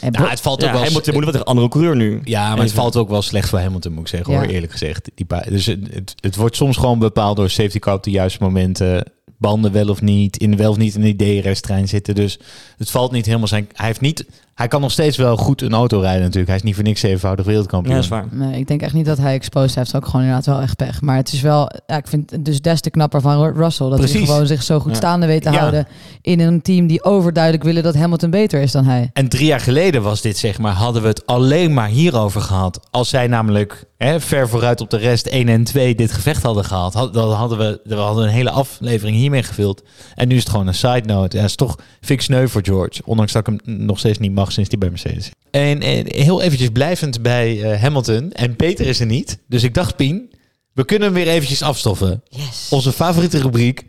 [0.00, 0.82] En Ja, het valt ja, ook wel...
[0.82, 2.20] Hamilton moet wel tegen andere coureur nu.
[2.24, 4.38] Ja, maar het valt ook wel slecht voor Hamilton, moet ik zeggen, Ja.
[4.38, 5.10] hoor, eerlijk gezegd.
[5.14, 8.42] Die dus het, het, het wordt soms gewoon bepaald door safety car op de juiste
[8.42, 9.04] momenten.
[9.38, 12.14] Banden wel of niet, in wel of niet in de DRS-trein zitten.
[12.14, 12.38] Dus
[12.76, 13.68] het valt niet helemaal zijn...
[13.72, 14.26] Hij, heeft niet,
[14.56, 16.46] hij kan nog steeds wel goed een auto rijden natuurlijk.
[16.46, 17.94] Hij is niet voor niks zevenvoudig wereldkampioen.
[17.94, 18.48] Ja, dat is waar.
[18.48, 19.96] Nee, ik denk echt niet dat hij exposed heeft.
[19.96, 21.00] Ook gewoon inderdaad wel echt pech.
[21.00, 23.88] Maar het is wel, ja, ik vind het dus des te knapper van Ru- Russell.
[23.88, 24.96] Dat hij gewoon zich zo goed Ja.
[24.96, 25.58] staande weet te Ja.
[25.58, 25.86] houden.
[26.22, 29.10] In een team die overduidelijk willen dat Hamilton beter is dan hij.
[29.12, 32.80] En drie jaar geleden was dit, zeg maar, hadden we het alleen maar hierover gehad.
[32.90, 36.64] Als zij namelijk hè, ver vooruit op de rest 1 en 2 dit gevecht hadden
[36.64, 39.82] gehad, had, dan hadden we, we hadden een hele aflevering hiermee gevuld.
[40.14, 41.36] En nu is het gewoon een side note.
[41.36, 43.02] En het is toch fix sneu voor George.
[43.04, 45.30] Ondanks dat ik hem nog steeds niet mag sinds hij bij Mercedes.
[45.50, 48.32] En, en heel eventjes blijvend bij eh, Hamilton.
[48.32, 49.38] En Peter is er niet.
[49.48, 50.32] Dus ik dacht, Pien,
[50.72, 52.22] we kunnen hem weer eventjes afstoffen.
[52.28, 52.66] Yes.
[52.70, 53.82] Onze favoriete rubriek,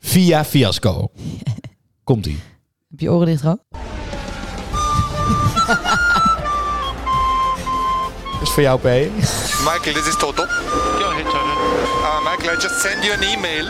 [0.00, 1.10] Via Fiasco.
[2.04, 2.38] Komt-ie.
[2.90, 3.56] Heb je oren dicht, Ro?
[8.32, 8.84] Dat is voor jou, P.
[8.84, 10.44] Michael, this is Toto.
[10.44, 11.52] Go ahead, Toto.
[12.00, 13.66] Uh, Michael, I just send you an email.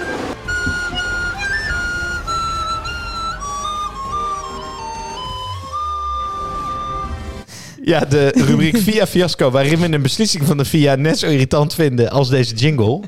[7.88, 11.74] Ja, de rubriek Via Fiasco, waarin we een beslissing van de Via net zo irritant
[11.74, 13.00] vinden als deze jingle.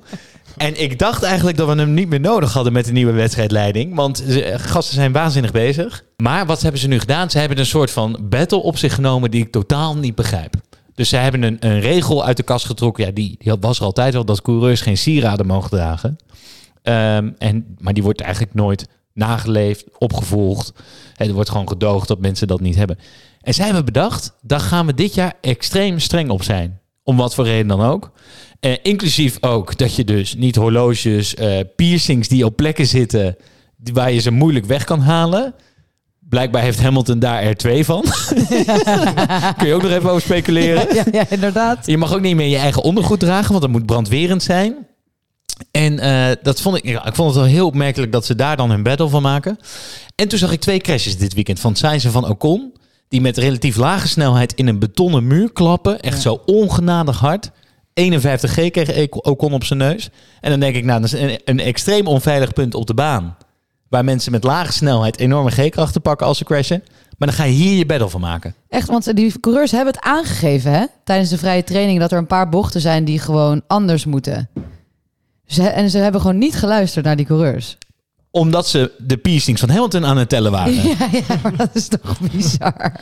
[0.57, 3.95] En ik dacht eigenlijk dat we hem niet meer nodig hadden met de nieuwe wedstrijdleiding.
[3.95, 6.05] Want ze- gasten zijn waanzinnig bezig.
[6.17, 7.31] Maar wat hebben ze nu gedaan?
[7.31, 10.55] Ze hebben een soort van battle op zich genomen die ik totaal niet begrijp.
[10.95, 13.05] Dus ze hebben een, een regel uit de kast getrokken.
[13.05, 16.17] Ja, die, die was er altijd wel dat coureurs geen sieraden mogen dragen.
[16.83, 20.73] Ehm, en, maar die wordt eigenlijk nooit nageleefd, opgevolgd.
[21.15, 22.99] Hè, Er wordt gewoon gedoogd dat mensen dat niet hebben.
[23.41, 26.81] En zij hebben bedacht, daar gaan we dit jaar extreem streng op zijn.
[27.03, 28.11] Om wat voor reden dan ook.
[28.61, 33.37] Eh, inclusief ook dat je dus niet horloges, eh, piercings die op plekken zitten...
[33.93, 35.55] waar je ze moeilijk weg kan halen.
[36.19, 38.05] Blijkbaar heeft Hamilton daar er twee van.
[39.59, 40.95] Kun je ook nog even over speculeren.
[40.95, 41.87] Ja, ja, inderdaad.
[41.87, 44.87] Je mag ook niet meer je eigen ondergoed dragen, want dat moet brandwerend zijn.
[45.71, 48.57] En eh, dat vond ik, ja, ik vond het wel heel opmerkelijk dat ze daar
[48.57, 49.59] dan hun battle van maken.
[50.15, 52.73] En toen zag ik twee crashes dit weekend van Sainz en van Ocon.
[53.09, 56.01] Die met relatief lage snelheid in een betonnen muur klappen.
[56.01, 57.51] Echt zo ongenadig hard.
[58.01, 60.11] 51G kreeg Ocon op zijn neus.
[60.41, 63.37] En dan denk ik, nou, dat is een, een extreem onveilig punt op de baan.
[63.89, 66.83] Waar mensen met lage snelheid enorme G-krachten pakken als ze crashen.
[67.19, 68.55] Maar dan ga je hier je battle van maken.
[68.69, 72.27] Echt, want die coureurs hebben het aangegeven hè, tijdens de vrije training dat er een
[72.27, 74.49] paar bochten zijn die gewoon anders moeten.
[75.51, 77.77] Ze, en ze hebben gewoon niet geluisterd naar die coureurs.
[78.31, 80.75] Omdat ze de piercings van Hamilton aan het tellen waren.
[80.89, 82.93] Ja, ja, maar dat is toch bizar.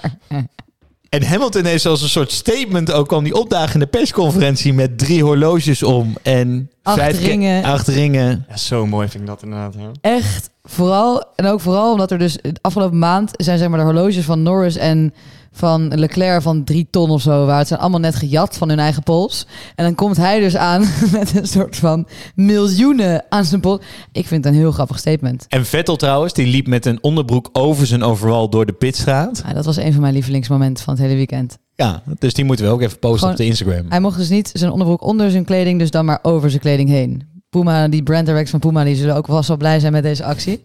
[1.09, 5.83] En Hamilton heeft zelfs een soort statement ook aan die opdagende persconferentie met drie horloges
[5.83, 7.65] om en Acht ringen.
[7.65, 8.45] acht ringen.
[8.49, 9.75] Ja, zo mooi vind ik dat inderdaad.
[9.79, 9.91] Ja.
[10.01, 13.85] Echt, vooral, en ook vooral omdat er dus de afgelopen maand zijn zeg maar de
[13.85, 15.15] horloges van Norris en
[15.59, 18.79] van Leclerc van drie ton of zo, waar het zijn allemaal net gejat van hun
[18.79, 19.47] eigen pols.
[19.75, 23.81] En dan komt hij dus aan met een soort van miljoenen aan zijn pols.
[24.13, 25.45] Ik vind het een heel grappig statement.
[25.49, 29.43] En Vettel trouwens, die liep met een onderbroek over zijn overal door de pitstraat.
[29.47, 31.59] Ja, dat was een van mijn lievelingsmomenten van het hele weekend.
[31.75, 33.87] Ja, dus die moeten we ook even posten Gewoon- op de Instagram.
[33.89, 36.89] Hij mocht dus niet zijn onderbroek onder zijn kleding, dus dan maar over zijn kleding
[36.89, 37.23] heen.
[37.51, 40.25] Puma, die brand directs van Puma, die zullen ook vast wel blij zijn met deze
[40.25, 40.63] actie.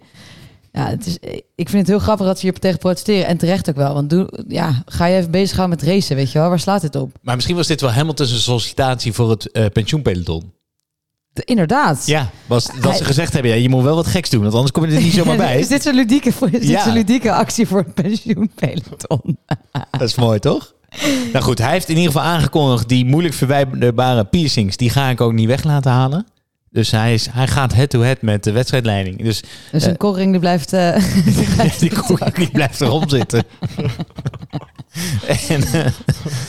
[0.75, 1.17] Ja, het is,
[1.55, 3.25] ik vind het heel grappig dat ze hier tegen protesteren.
[3.27, 3.93] En terecht ook wel.
[3.93, 6.49] Want doe, ja, ga je even bezig gaan met racen, weet je wel?
[6.49, 7.11] Waar slaat dit op?
[7.21, 10.53] Maar misschien was dit wel Hamilton's een sollicitatie voor het eh, pensioenpeloton.
[11.33, 12.05] De- inderdaad.
[12.05, 14.53] Ja, was dat Hij- ze gezegd hebben, ja, je moet wel wat geks doen, want
[14.53, 15.59] anders kom je er niet zomaar bij.
[15.59, 19.37] Is dit zo'n ludieke, is dit zo'n ludieke actie voor het pensioenpeloton?
[19.91, 20.73] Dat is mooi, toch?
[21.33, 25.21] Nou goed, hij heeft in ieder geval aangekondigd die moeilijk verwijderbare piercings, die ga ik
[25.21, 26.25] ook niet weg laten halen.
[26.73, 29.23] Dus hij, is, hij gaat head-to-head met de wedstrijdleiding.
[29.23, 30.73] Dus Dus een korring die blijft...
[30.73, 31.79] eh, die blijft
[32.35, 33.43] die, blijft erom zitten.
[35.49, 35.85] en, eh,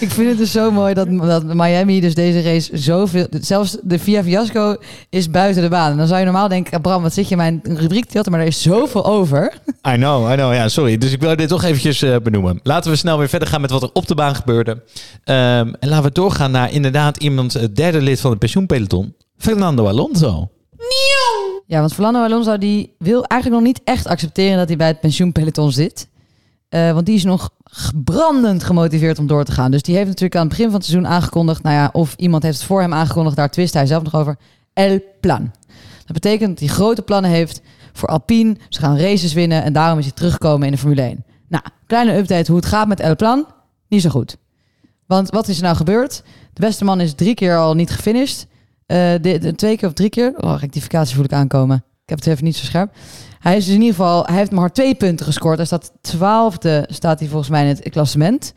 [0.00, 3.26] Ik vind het dus zo mooi dat, dat Miami dus deze race zoveel...
[3.40, 4.76] Zelfs de Via Fiasco
[5.10, 5.90] is buiten de baan.
[5.90, 8.30] En dan zou je normaal denken, Bram, wat zit je in mijn rubriek te?
[8.30, 9.52] Maar er is zoveel over.
[9.88, 10.54] I know, I know.
[10.54, 10.98] Ja, sorry.
[10.98, 12.60] Dus ik wil dit toch eventjes benoemen.
[12.62, 14.82] Laten we snel weer verder gaan met wat er op de baan gebeurde.
[15.24, 19.14] Ehm, en laten we doorgaan naar inderdaad iemand, het derde lid van het pensioenpeloton.
[19.44, 20.48] Fernando Alonso.
[21.66, 25.00] Ja, want Fernando Alonso die wil eigenlijk nog niet echt accepteren dat hij bij het
[25.00, 26.08] pensioenpeloton zit.
[26.68, 27.50] Eh, want die is nog
[28.04, 29.70] brandend gemotiveerd om door te gaan.
[29.70, 31.62] Dus die heeft natuurlijk aan het begin van het seizoen aangekondigd...
[31.62, 34.36] nou ja, of iemand heeft het voor hem aangekondigd, daar twist hij zelf nog over.
[34.72, 35.50] El Plan.
[36.04, 37.60] Dat betekent dat hij grote plannen heeft
[37.92, 38.56] voor Alpine.
[38.68, 41.24] Ze gaan races winnen en daarom is hij teruggekomen in de Formule 1.
[41.48, 43.46] Nou, kleine update hoe het gaat met El Plan.
[43.88, 44.36] Niet zo goed.
[45.06, 46.22] Want wat is er nou gebeurd?
[46.52, 48.46] De beste man is drie keer al niet gefinished.
[48.86, 50.32] Eh, de, twee keer of drie keer.
[50.36, 51.76] Oh, rectificatie voel ik aankomen.
[51.76, 52.92] Ik heb het even niet zo scherp.
[53.38, 55.56] Hij is dus in ieder geval, hij heeft maar twee punten gescoord.
[55.56, 58.54] Hij staat twaalfde, staat hij volgens mij in het klassement.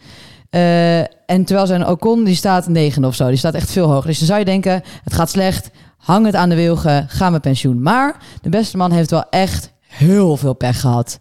[0.50, 3.28] Eh, en terwijl zijn Ocon, die staat negende of zo.
[3.28, 4.08] Die staat echt veel hoger.
[4.08, 5.70] Dus dan zou je denken, het gaat slecht.
[5.98, 7.82] Hang het aan de wilgen, ga met pensioen.
[7.82, 11.20] Maar de beste man heeft wel echt heel veel pech gehad.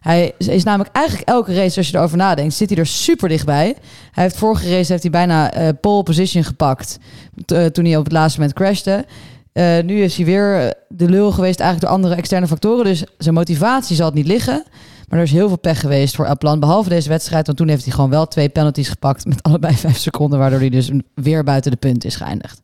[0.00, 3.76] Hij is namelijk eigenlijk elke race, als je erover nadenkt, zit hij er super dichtbij.
[4.12, 6.98] Hij heeft vorige race heeft hij bijna eh, pole position gepakt
[7.46, 9.04] eh, toen hij op het laatste moment crashte.
[9.52, 12.84] Eh, nu is hij weer de lul geweest eigenlijk door andere externe factoren.
[12.84, 14.64] Dus zijn motivatie zal het niet liggen.
[15.08, 16.60] Maar er is heel veel pech geweest voor El Plan.
[16.60, 19.96] Behalve deze wedstrijd, want toen heeft hij gewoon wel twee penalties gepakt met allebei vijf
[19.96, 20.38] seconden.
[20.38, 22.60] Waardoor hij dus weer buiten de punt is geëindigd.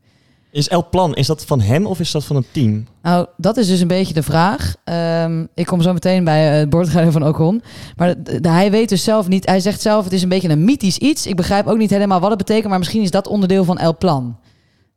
[0.54, 2.86] Is El Plan, is dat van hem of is dat van het team?
[3.02, 4.74] Nou, dat is dus een beetje de vraag.
[4.84, 7.62] Ehm, ik kom zo meteen bij eh, het bordrijden van Ocon.
[7.96, 9.46] Maar hij weet dus zelf niet.
[9.46, 11.26] Hij zegt zelf, het is een beetje een mythisch iets.
[11.26, 12.68] Ik begrijp ook niet helemaal wat het betekent.
[12.68, 14.36] Maar misschien is dat onderdeel van El Plan.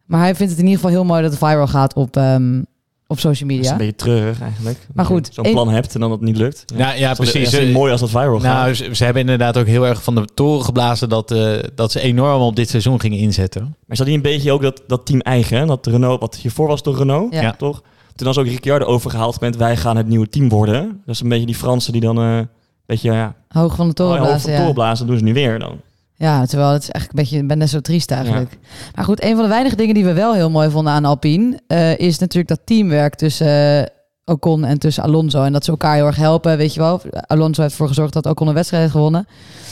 [0.05, 2.61] Maar hij vindt het in ieder geval heel mooi dat het viral gaat op, ehm,
[3.07, 3.71] op social Dat is media.
[3.71, 4.77] een beetje treurig eigenlijk.
[4.93, 6.63] Maar goed, Zo'n plan hebt en dan dat niet lukt.
[6.75, 7.51] Ja, ja, precies.
[7.51, 8.53] Het is mooi als dat viral gaat.
[8.53, 11.91] Nou, ze, ze hebben inderdaad ook heel erg van de toren geblazen dat, eh, dat
[11.91, 13.61] ze enorm op dit seizoen gingen inzetten.
[13.61, 15.57] Maar is dat niet een beetje ook dat, dat team eigen?
[15.57, 15.65] hè?
[15.65, 17.51] Dat Renault, wat hiervoor was door Renault, Ja.
[17.51, 17.81] Toch?
[18.15, 21.01] Toen was ook Ricciardo overgehaald met wij gaan het nieuwe team worden.
[21.05, 22.47] Dat is een beetje die Fransen die dan eh, een
[22.85, 25.07] beetje ja, Hoog van de toren hoog van blazen, de toren blazen.
[25.07, 25.79] Doen ze nu weer dan.
[26.19, 28.57] Ja, terwijl het is echt een beetje, ik ben net zo triest eigenlijk.
[28.95, 31.59] Maar goed, een van de weinige dingen die we wel heel mooi vonden aan Alpine,
[31.67, 33.91] eh, is natuurlijk dat teamwerk tussen eh,
[34.25, 35.43] Ocon en tussen Alonso.
[35.43, 37.01] En dat ze elkaar heel erg helpen, weet je wel.
[37.27, 39.27] Alonso heeft ervoor gezorgd dat Ocon een wedstrijd heeft gewonnen.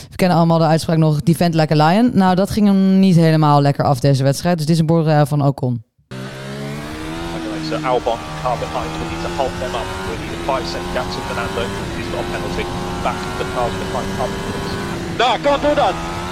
[0.09, 2.11] We kennen allemaal de uitspraak nog, defend like a lion.
[2.13, 4.57] Nou, dat ging hem niet helemaal lekker af deze wedstrijd.
[4.57, 5.83] Dus dit is een borrel van Ocon.
[7.69, 9.87] So Albon, car behind, we need to hold them up.
[10.09, 11.61] We need a five second gap to Fernando.
[11.97, 12.65] He's got a penalty.
[13.03, 14.29] Back the cars behind up.
[15.17, 16.24] No, I can't do that.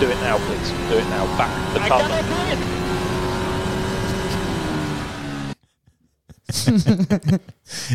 [0.00, 0.72] Do it now, please.
[0.90, 1.36] Do it now.
[1.36, 2.02] Back the car.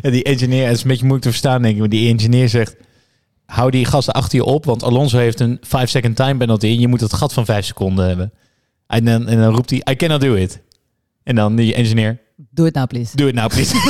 [0.02, 2.50] Ja, die engineer, het is een beetje moeilijk te verstaan denk ik, maar die engineer
[2.50, 2.76] zegt,
[3.46, 6.80] hou die gasten achter je op, want Alonso heeft een 5 second time penalty en
[6.80, 8.34] je moet het gat van 5 seconden hebben.
[8.88, 10.60] En dan, en dan roept hij, I cannot do it.
[11.24, 13.16] En dan die engineer, Doe het nou, please.
[13.16, 13.74] doe het nou please.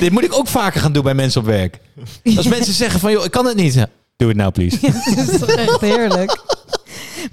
[0.00, 1.80] Dit moet ik ook vaker gaan doen bij mensen op werk.
[2.36, 3.86] Als mensen zeggen van, joh, ik kan het niet.
[4.22, 4.78] Doe het nou please.
[5.14, 6.42] Dat is toch echt heerlijk.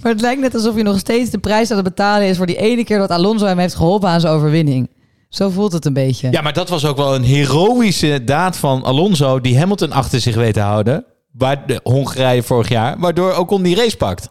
[0.01, 2.45] Maar het lijkt net alsof je nog steeds de prijs aan het betalen is voor
[2.45, 4.89] die ene keer dat Alonso hem heeft geholpen aan zijn overwinning.
[5.29, 6.27] Zo voelt het een beetje.
[6.31, 10.35] Ja, maar dat was ook wel een heroïsche daad van Alonso die Hamilton achter zich
[10.35, 11.05] weet te houden.
[11.31, 14.29] Waar de Hongarije vorig jaar, waardoor ook on die race pakt.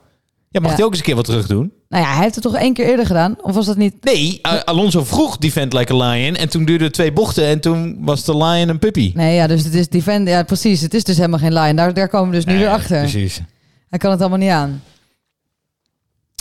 [0.51, 0.77] Ja, mag Ja.
[0.77, 1.73] hij ook eens een keer wat terug doen?
[1.89, 3.37] Nou ja, hij heeft het toch één keer eerder gedaan?
[3.43, 3.95] Of was dat niet?
[4.05, 7.97] Nee, Alonso vroeg defend like a lion en toen duurde het twee bochten en toen
[8.01, 9.13] was de lion een puppy.
[9.15, 10.29] Nee, ja, dus het is defend.
[10.29, 10.81] Ja, precies.
[10.81, 11.77] Het is dus helemaal geen lion.
[11.77, 12.99] Daar, daar komen we dus nu Nee, weer achter.
[12.99, 13.41] Precies.
[13.89, 14.83] Hij kan het allemaal niet aan.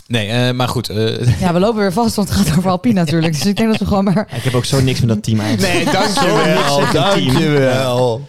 [0.08, 0.90] Nee, eh, maar goed.
[0.90, 3.34] eh, Ja, we lopen weer vast, want het gaat over Alpine natuurlijk.
[3.34, 4.28] Dus ik denk dat we gewoon maar...
[4.36, 5.74] Ik heb ook zo niks met dat team eigenlijk.
[5.74, 6.94] nee, niks het team.
[6.94, 8.28] dankjewel.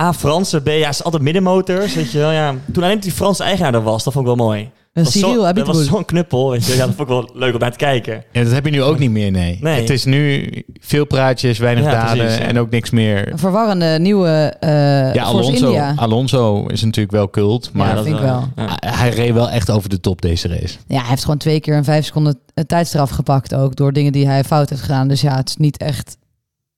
[0.00, 2.30] A, Franse, B, ja, is altijd middenmotors, weet je wel.
[2.30, 2.54] Ja.
[2.72, 4.70] Toen alleen die Franse eigenaar er was, dat vond ik wel mooi.
[4.92, 6.72] Een Dat was zo- Cyril Dat was zo'n knuppel, weet je.
[6.72, 8.24] Ja, dat vond ik wel leuk om naar te kijken.
[8.32, 9.58] Ja, dat heb je nu ook niet meer, nee.
[9.60, 9.80] Nee.
[9.80, 10.48] Het is nu
[10.80, 12.44] veel praatjes, weinig Ja, daden precies, ja.
[12.44, 13.32] en ook niks meer.
[13.32, 15.92] Een verwarrende nieuwe eh Ja, Alonso, India.
[15.96, 18.48] Alonso is natuurlijk wel cult, maar Ja, dat vind ik wel.
[18.56, 18.76] Ja.
[18.80, 20.76] hij- hij reed wel echt over de top deze race.
[20.86, 23.76] Ja, hij heeft gewoon twee keer een vijf seconden eh, tijdstraf gepakt ook.
[23.76, 25.08] Door dingen die hij fout heeft gedaan.
[25.08, 26.16] Dus ja, het is niet echt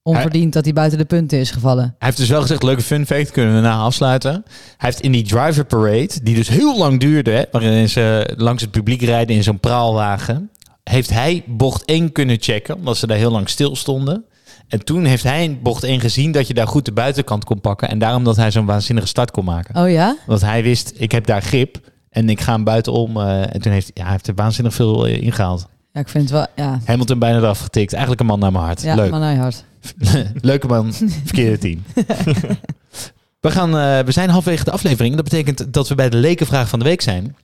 [0.08, 1.82] onverdiend dat hij buiten de punten is gevallen.
[1.84, 4.32] Hij heeft dus wel gezegd, leuke fun fact, kunnen we na afsluiten.
[4.76, 8.62] Hij heeft in die driver parade, die dus heel lang duurde, hè, waarin ze langs
[8.62, 10.50] het publiek rijden in zo'n praalwagen,
[10.82, 14.24] heeft hij bocht 1 kunnen checken, omdat ze daar heel lang stil stonden.
[14.68, 17.60] En toen heeft hij in bocht 1 gezien dat je daar goed de buitenkant kon
[17.60, 17.88] pakken.
[17.88, 19.82] En daarom dat hij zo'n waanzinnige start kon maken.
[19.82, 20.16] Oh ja?
[20.26, 23.16] Want hij wist, ik heb daar grip en ik ga hem buitenom.
[23.16, 25.66] eh, en toen heeft ja, hij heeft er waanzinnig veel eh, ingehaald.
[25.92, 26.66] Ja, ik vind het wel...
[26.66, 27.92] Ja, Hamilton bijna eraf getikt.
[27.92, 28.82] Eigenlijk een man naar mijn hart.
[28.82, 29.10] ja Leuk.
[29.10, 29.64] maar nou hard.
[30.40, 30.92] Leuke man,
[31.24, 31.84] verkeerde team.
[33.40, 35.14] we, gaan, eh, we zijn halverwege de aflevering.
[35.14, 37.36] Dat betekent dat we bij de lekenvraag van de week zijn.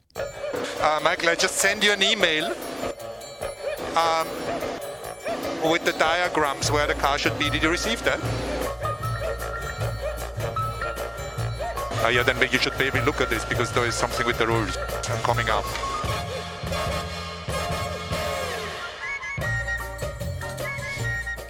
[0.78, 2.44] Uh, Michael, I just send you an email
[3.94, 4.26] um,
[5.70, 7.50] with the diagrams where the car should be.
[7.50, 8.18] Did you receive that?
[12.04, 14.46] Uh, yeah, then you should maybe look at this because there is something with the
[14.46, 14.78] rules
[15.22, 15.64] coming up.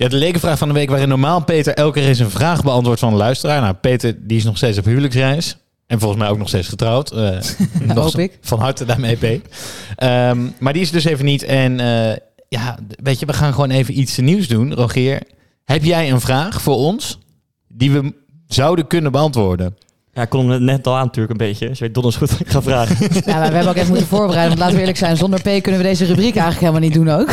[0.01, 3.01] Ja, de lekenvraag van de week waarin normaal Peter elke keer eens een vraag beantwoordt
[3.01, 3.61] van een luisteraar.
[3.61, 5.57] Nou, Peter die is nog steeds op huwelijksreis.
[5.87, 7.13] En volgens mij ook nog steeds getrouwd.
[7.13, 7.39] Eh,
[7.95, 8.39] nog hoop ik.
[8.41, 9.49] Van harte daarmee, P.
[9.97, 11.43] Ehm, maar die is dus even niet.
[11.43, 12.17] En eh,
[12.49, 14.75] ja, weet je, we gaan gewoon even iets nieuws doen.
[14.75, 15.23] Rogier,
[15.65, 17.19] heb jij een vraag voor ons
[17.69, 18.15] die we
[18.47, 19.77] zouden kunnen beantwoorden?
[20.15, 21.69] Ja, ik kon hem net al aan natuurlijk een beetje.
[21.69, 22.97] Dus je weet donders goed wat ik ga vragen.
[23.25, 24.49] Ja, maar we hebben ook even moeten voorbereiden.
[24.49, 27.09] Want laten we eerlijk zijn, zonder P kunnen we deze rubriek eigenlijk helemaal niet doen
[27.09, 27.31] ook.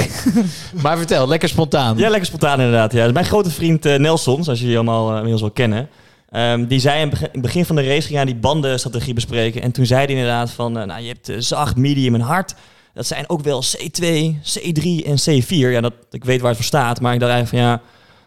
[0.84, 1.98] Maar vertel, lekker spontaan.
[1.98, 2.92] Ja, lekker spontaan inderdaad.
[2.94, 3.12] Ja.
[3.12, 5.90] Mijn grote vriend eh, Nelson, zoals jullie allemaal eh, inmiddels wel kennen.
[6.30, 8.36] ehm, die zei in het begin- in het begin van de race, ging hij die
[8.36, 9.62] bandenstrategie bespreken.
[9.62, 12.54] En toen zei hij inderdaad van, eh, nou je hebt zacht, medium en hard.
[12.94, 15.48] Dat zijn ook wel C2, C3 en C4.
[15.72, 17.82] Ja, dat, ik weet waar het voor staat, maar ik dacht eigenlijk van ja,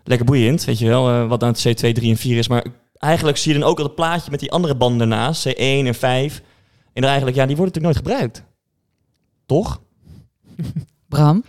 [0.05, 0.65] lekker boeiend.
[0.65, 2.49] Weet je wel, wat dan het C2, 3 en 4 is.
[2.49, 2.65] Maar
[3.01, 5.95] eigenlijk zie je dan ook al het plaatje met die andere banden ernaast, C1 en
[5.95, 6.43] 5.
[6.93, 8.45] En dan eigenlijk, ja, die worden natuurlijk nooit gebruikt.
[9.47, 9.81] Toch?
[11.09, 11.45] Bram.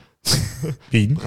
[0.90, 1.20] Pien.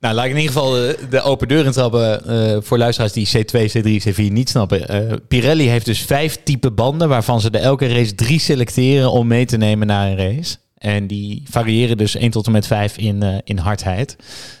[0.00, 3.28] Nou, laat ik in ieder geval de, de open deur intrappen eh voor luisteraars die
[3.36, 4.88] C2, C3, C4 niet snappen.
[4.88, 9.26] Eh, Pirelli heeft dus vijf type banden waarvan ze de elke race drie selecteren om
[9.26, 10.56] mee te nemen naar een race.
[10.74, 14.16] En die variëren dus 1 tot en met 5 in, eh, in hardheid.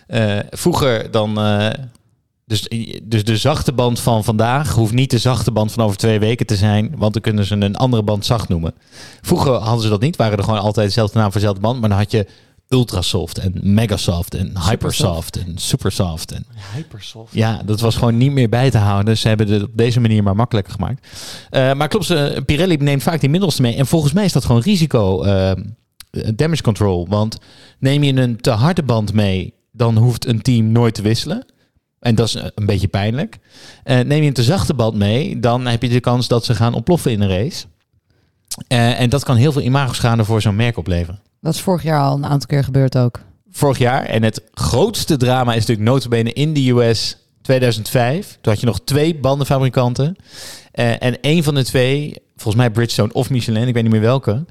[0.06, 1.38] Eh, vroeger dan...
[2.48, 2.68] dus,
[3.04, 6.46] dus de zachte band van vandaag hoeft niet de zachte band van over twee weken
[6.46, 8.74] te zijn, want dan kunnen ze een andere band zacht noemen.
[9.20, 11.88] Vroeger hadden ze dat niet, waren er gewoon altijd dezelfde naam voor dezelfde band, maar
[11.88, 12.26] dan had je
[12.68, 16.32] Ultrasoft en Megasoft en Hypersoft en Supersoft.
[16.32, 17.34] En, Hypersoft.
[17.34, 19.18] ja, dat was gewoon niet meer bij te houden.
[19.18, 21.06] Ze hebben het op deze manier maar makkelijker gemaakt.
[21.50, 23.74] Eh, maar klopt, ze, Pirelli neemt vaak die middelste mee.
[23.74, 25.52] En volgens mij is dat gewoon risico eh,
[26.34, 27.06] damage control.
[27.08, 27.38] Want
[27.78, 31.46] neem je een te harde band mee, dan hoeft een team nooit te wisselen.
[32.00, 33.38] En dat is eh, een beetje pijnlijk.
[33.84, 36.54] Eh, neem je een te zachte band mee, dan heb je de kans dat ze
[36.54, 37.66] gaan ontploffen in een race.
[38.68, 42.00] Eh, en dat kan heel veel imagoschade voor zo'n merk opleveren Dat is vorig jaar
[42.00, 43.20] al een aantal keer gebeurd ook.
[43.50, 44.02] vorig jaar.
[44.04, 48.38] En het grootste drama is natuurlijk notabene in de US 2005.
[48.40, 50.16] Toen had je nog twee bandenfabrikanten.
[50.72, 54.44] En een van de twee, volgens mij Bridgestone of Michelin, ik weet niet meer welke...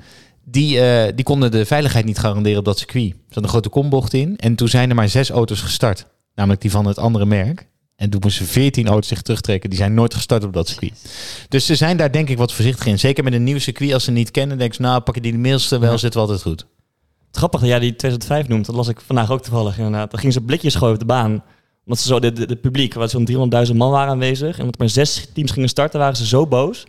[0.50, 0.80] Die,
[1.16, 3.12] die konden de veiligheid niet garanderen op dat circuit.
[3.12, 4.38] Er zat een grote kombocht in.
[4.38, 6.06] En toen zijn er maar zes auto's gestart.
[6.38, 7.67] Namelijk die van het andere merk.
[7.95, 9.69] En toen moesten 14 auto's zich terugtrekken.
[9.69, 10.93] Die zijn nooit gestart op dat circuit.
[11.50, 13.00] Dus ze zijn daar denk ik wat voorzichtig in.
[13.00, 13.93] Zeker met een nieuw circuit.
[13.93, 15.97] Als ze niet kennen, denk ze, nou pak je die middelste wel, Ja.
[15.97, 16.65] zit wel altijd goed.
[17.32, 18.65] Grappig dat jij die 2005 noemt.
[18.65, 20.10] Dat las ik vandaag ook toevallig inderdaad.
[20.12, 21.43] Dan gingen ze blikjes gooien op de baan.
[21.86, 24.54] Omdat ze zo, de, de, de publiek, waar zo'n 300.000 man waren aanwezig.
[24.56, 26.86] En omdat er maar zes teams gingen starten, waren ze zo boos.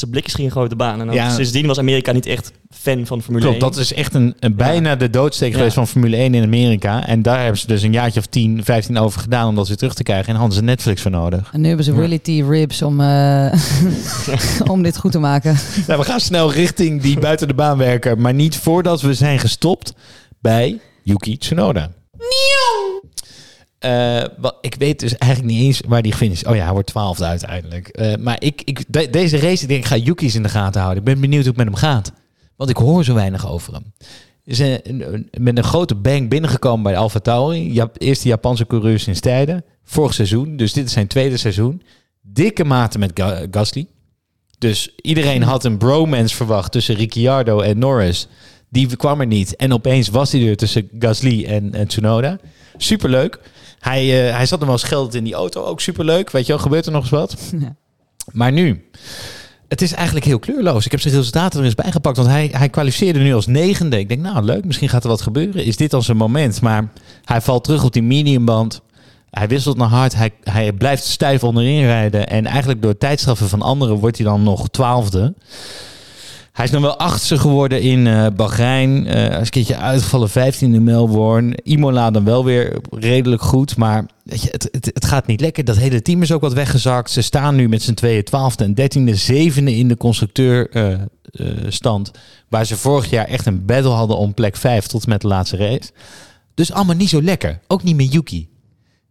[0.00, 1.00] Ze blikjes op de baan.
[1.00, 1.30] En Ja.
[1.30, 3.70] sindsdien was Amerika niet echt fan van Formule Klopt, 1.
[3.72, 5.56] dat is echt een, een bijna de doodsteek Ja.
[5.56, 7.06] geweest van Formule 1 in Amerika.
[7.06, 9.76] En daar hebben ze dus een jaartje of 10, 15 over gedaan om dat weer
[9.76, 10.28] terug te krijgen.
[10.32, 11.48] En hadden ze Netflix voor nodig.
[11.52, 12.28] En nu hebben ze Willy T.
[12.28, 13.52] Ribs om, eh,
[14.72, 15.56] om dit goed te maken.
[15.86, 18.20] Nou, we gaan snel richting die buiten de baan werken.
[18.20, 19.94] Maar niet voordat we zijn gestopt
[20.40, 21.82] bij Yuki Tsunoda.
[21.82, 21.88] Eh,
[24.40, 26.46] wel, ik weet dus eigenlijk niet eens waar die finisht.
[26.46, 27.88] Oh ja, hij wordt twaalfde uiteindelijk.
[27.88, 30.98] Eh, maar ik, ik, de- deze race, denk, ik ga Yuki's in de gaten houden.
[31.02, 32.12] Ik ben benieuwd hoe het met hem gaat.
[32.56, 33.92] Want ik hoor zo weinig over hem.
[34.44, 34.58] Is
[35.38, 37.72] met een grote bang binnengekomen bij Alfa Tauri.
[37.72, 39.64] Jap, eerste Japanse coureur sinds tijden.
[39.84, 41.82] Vorig seizoen, dus dit is zijn tweede seizoen.
[42.22, 43.86] Dikke maten met Ga- Gasly.
[44.58, 48.26] Dus iedereen had een bromance verwacht tussen Ricciardo en Norris.
[48.68, 49.56] Die kwam er niet.
[49.56, 52.38] En opeens was hij er tussen Gasly en, en Tsunoda.
[52.76, 53.40] Superleuk.
[53.80, 55.64] Hij, eh, hij zat nog wel scheldend in die auto.
[55.64, 56.30] Ook superleuk.
[56.30, 57.36] Weet je wel, gebeurt er nog eens wat?
[57.58, 57.74] Ja.
[58.32, 58.84] Maar nu,
[59.68, 60.84] het is eigenlijk heel kleurloos.
[60.84, 62.16] Ik heb zijn resultaten er eens bijgepakt.
[62.16, 63.98] Want hij, hij kwalificeerde nu als negende.
[63.98, 65.64] Ik denk, nou leuk, misschien gaat er wat gebeuren.
[65.64, 66.60] Is dit dan zijn moment?
[66.60, 66.88] Maar
[67.24, 68.80] hij valt terug op die mediumband.
[69.30, 70.14] Hij wisselt naar hard.
[70.14, 72.28] Hij, hij blijft stijf onderin rijden.
[72.28, 75.34] En eigenlijk door tijdstraffen van anderen wordt hij dan nog twaalfde.
[76.60, 79.06] Hij is nog wel achtste geworden in eh Bahrein.
[79.06, 81.58] Eh, hij is een keertje uitgevallen, 15e in Melbourne.
[81.62, 83.76] Imola dan wel weer redelijk goed.
[83.76, 85.64] Maar weet je, het, het, het gaat niet lekker.
[85.64, 87.10] Dat hele team is ook wat weggezakt.
[87.10, 92.10] Ze staan nu met z'n tweeën twaalfde en dertiende, zevende in de constructeurstand.
[92.48, 95.56] waar ze vorig jaar echt een battle hadden om plek 5 tot met de laatste
[95.56, 95.90] race.
[96.54, 97.60] Dus allemaal niet zo lekker.
[97.66, 98.48] Ook niet met Yuki.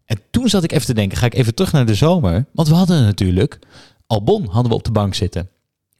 [0.06, 2.46] En toen zat ik even te denken, ga ik even terug naar de zomer.
[2.54, 3.60] Want we hadden natuurlijk
[4.08, 5.50] Albon hadden we op de bank zitten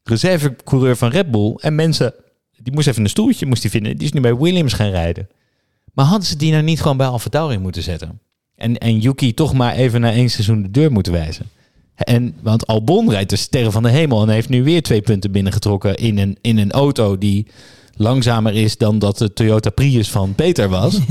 [0.10, 1.54] reservecoureur van Red Bull.
[1.56, 2.14] En mensen,
[2.58, 3.98] die moest even een stoeltje moest die vinden.
[3.98, 5.28] Die is nu bij Williams gaan rijden.
[5.94, 8.20] Maar hadden ze die nou niet gewoon bij Alfa Tauri moeten zetten?
[8.56, 11.46] En, en Yuki toch maar even na één seizoen de deur moeten wijzen.
[11.96, 15.32] En, want Albon rijdt de sterren van de hemel en heeft nu weer twee punten
[15.32, 17.48] binnengetrokken in een, in een auto die
[18.00, 21.00] langzamer is dan dat de Toyota Prius van Peter was.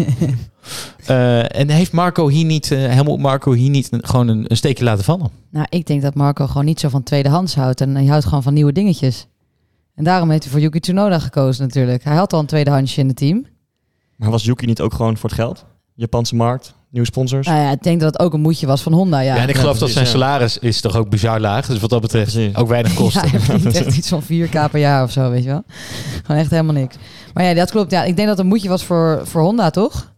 [1.07, 4.57] Eh, en heeft Marco hier niet, eh Helmut Marco hier niet een- gewoon een, een
[4.57, 5.31] steekje laten vallen?
[5.51, 7.81] Nou, ik denk dat Marco gewoon niet zo van tweedehands houdt.
[7.81, 9.27] En hij houdt gewoon van nieuwe dingetjes.
[9.94, 12.05] En daarom heeft hij voor Yuki Tsunoda gekozen natuurlijk.
[12.05, 13.46] Hij had al een tweedehandsje in het team.
[14.16, 15.64] Maar was Yuki niet ook gewoon voor het geld?
[15.94, 17.46] Japanse markt, nieuwe sponsors?
[17.46, 19.35] Nou ja, ik denk dat het ook een moedje was van Honda, ja.
[19.35, 20.11] Ja, en ik Ja, geloof dat zijn ja.
[20.11, 21.66] salaris is toch ook bizar laag.
[21.66, 22.57] Dus wat dat betreft Precies.
[22.57, 23.40] ook weinig Ja, kosten.
[23.40, 25.62] verdient echt iets van 4k per jaar of zo, weet je wel.
[26.24, 26.96] Gewoon echt helemaal niks.
[27.35, 27.90] Maar ja, dat klopt.
[27.90, 30.12] Ja, ik denk dat het een moedje was voor, voor Honda, toch?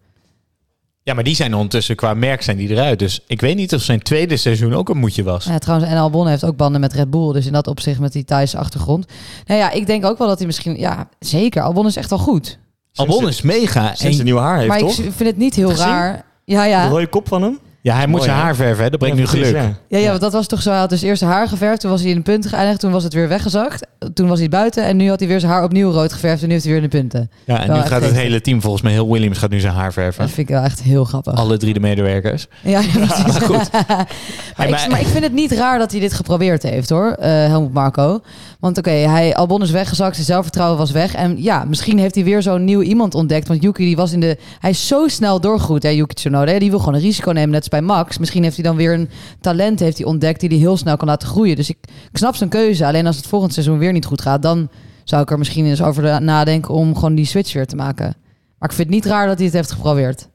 [1.03, 2.99] Ja, maar die zijn ondertussen qua merk zijn die eruit.
[2.99, 5.45] Dus ik weet niet of zijn tweede seizoen ook een moedje was.
[5.45, 7.33] Ja, trouwens, en Albon heeft ook banden met Red Bull.
[7.33, 9.07] Dus in dat opzicht met die Thaise achtergrond.
[9.47, 10.79] Nou ja, ik denk ook wel dat hij misschien...
[10.79, 11.63] Ja, zeker.
[11.63, 12.59] Albon is echt wel goed.
[12.95, 13.87] Albon is mega.
[13.87, 14.99] Sinds En, hij nieuwe haar heeft, maar toch?
[14.99, 15.87] ik vind het niet heel Gezien?
[15.87, 16.25] raar.
[16.51, 16.89] Ja, De ja.
[16.89, 17.59] rode kop van hem?
[17.83, 18.85] ja, hij moet Mooi, zijn haar verven.
[18.85, 18.91] Hè?
[18.91, 19.55] Dat brengt Ja, nu geluk.
[19.55, 19.73] ja.
[19.89, 20.71] Ja, ja, want dat was toch zo.
[20.71, 21.81] Hij had dus eerst zijn haar geverfd.
[21.81, 22.81] Toen was hij in de punten geëindigd.
[22.81, 23.87] Toen was het weer weggezakt.
[24.15, 24.85] Toen was hij buiten.
[24.85, 26.41] En nu had hij weer zijn haar opnieuw rood geverfd.
[26.43, 27.31] En nu heeft hij weer in de punten.
[27.45, 29.75] Ja, en Wel nu gaat het hele team, volgens mij heel Williams, gaat nu zijn
[29.75, 30.21] haar verven.
[30.25, 31.35] Dat vind ik wel echt heel grappig.
[31.35, 32.47] Alle drie de medewerkers.
[32.63, 33.37] Ja, ja, precies.
[33.43, 33.73] goed.
[33.73, 34.07] maar,
[34.55, 37.11] Hey, ik, maar- maar ik vind het niet raar dat hij dit geprobeerd heeft, hoor.
[37.13, 38.21] eh Helmut Marco.
[38.61, 40.14] Want oké, hij Albon is weggezakt.
[40.14, 41.14] Zijn zelfvertrouwen was weg.
[41.14, 43.49] En ja, misschien heeft hij weer zo'n nieuw iemand ontdekt.
[43.49, 44.38] Want Yuki, die was in de...
[44.59, 46.59] Hij is zo snel doorgegroeid, hè, Yuki Tsunoda.
[46.59, 48.18] Die wil gewoon een risico nemen, net als bij Max.
[48.18, 49.09] Misschien heeft hij dan weer een
[49.40, 50.40] talent heeft hij ontdekt...
[50.40, 51.57] die hij heel snel kan laten groeien.
[51.57, 51.79] Dus ik,
[52.11, 52.87] ik snap zijn keuze.
[52.87, 54.42] Alleen als het volgend seizoen weer niet goed gaat...
[54.42, 54.68] dan
[55.05, 56.75] zou ik er misschien eens over na- nadenken...
[56.75, 58.14] om gewoon die switch weer te maken.
[58.59, 60.29] Maar ik vind het niet raar dat hij het heeft geprobeerd.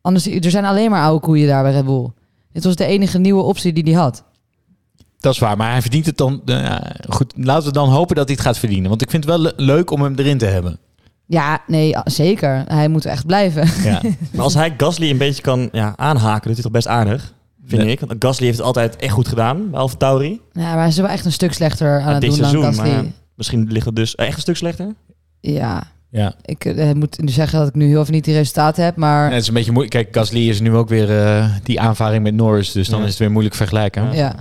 [0.00, 2.08] Anders, er zijn alleen maar oude koeien daar bij Red Bull.
[2.52, 4.24] Dit was de enige nieuwe optie die hij had.
[5.20, 6.42] Dat is waar, maar hij verdient het dan...
[6.46, 6.76] eh,
[7.08, 8.88] goed, laten we dan hopen dat hij het gaat verdienen.
[8.88, 10.78] Want ik vind het wel le- leuk om hem erin te hebben.
[11.26, 12.64] Ja, nee, zeker.
[12.68, 13.68] Hij moet echt blijven.
[13.90, 14.00] Ja.
[14.34, 17.34] Maar als hij Gasly een beetje kan ja, aanhaken, doet hij toch best aardig,
[17.66, 17.90] vind Nee.
[17.92, 18.00] ik.
[18.00, 20.40] Want Gasly heeft het altijd echt goed gedaan bij Alfa Tauri.
[20.52, 22.60] Ja, maar hij is wel echt een stuk slechter aan Ja, het dit doen seizoen,
[22.62, 22.90] dan Gasly.
[22.92, 24.94] maar ja, misschien ligt het dus echt een stuk slechter.
[25.40, 26.34] Ja, ja.
[26.44, 29.30] ik eh, moet nu zeggen dat ik nu heel even niet die resultaten heb, maar
[29.32, 29.94] het is een beetje moeilijk.
[29.96, 32.72] Kijk, Gasly is nu ook weer eh, die aanvaring met Norris.
[32.72, 33.04] Dus dan Ja.
[33.04, 34.12] is het weer moeilijk vergelijken.
[34.12, 34.34] ja.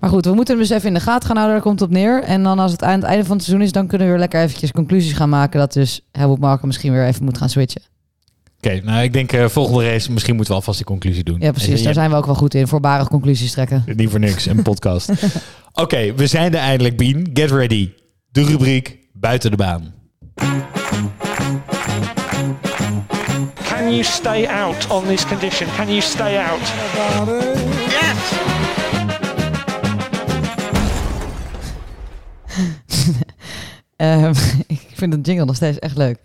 [0.00, 1.56] Maar goed, we moeten hem dus even in de gaten gaan houden.
[1.56, 2.22] Daar komt het op neer.
[2.22, 4.22] En dan als het aan het einde van het seizoen is, dan kunnen we weer
[4.22, 5.58] lekker eventjes conclusies gaan maken.
[5.60, 7.82] Dat dus Helmut Marko misschien weer even moet gaan switchen.
[8.56, 11.40] Oké, nou ik denk eh, volgende race, misschien moeten we alvast die conclusie doen.
[11.40, 11.82] Ja, precies.
[11.82, 12.68] Daar zijn we ook wel goed in.
[12.68, 13.84] Voorbarig conclusies trekken.
[13.96, 15.12] Niet voor niks, een podcast.
[15.72, 17.30] Oké, we zijn er eindelijk, Bien.
[17.32, 17.90] Get ready.
[18.30, 19.94] De rubriek Buiten de baan.
[23.68, 25.68] Can you stay out on this condition?
[25.76, 27.55] Can you stay out?
[33.96, 34.34] Ehm,
[34.66, 36.18] ik vind het jingle nog steeds echt leuk.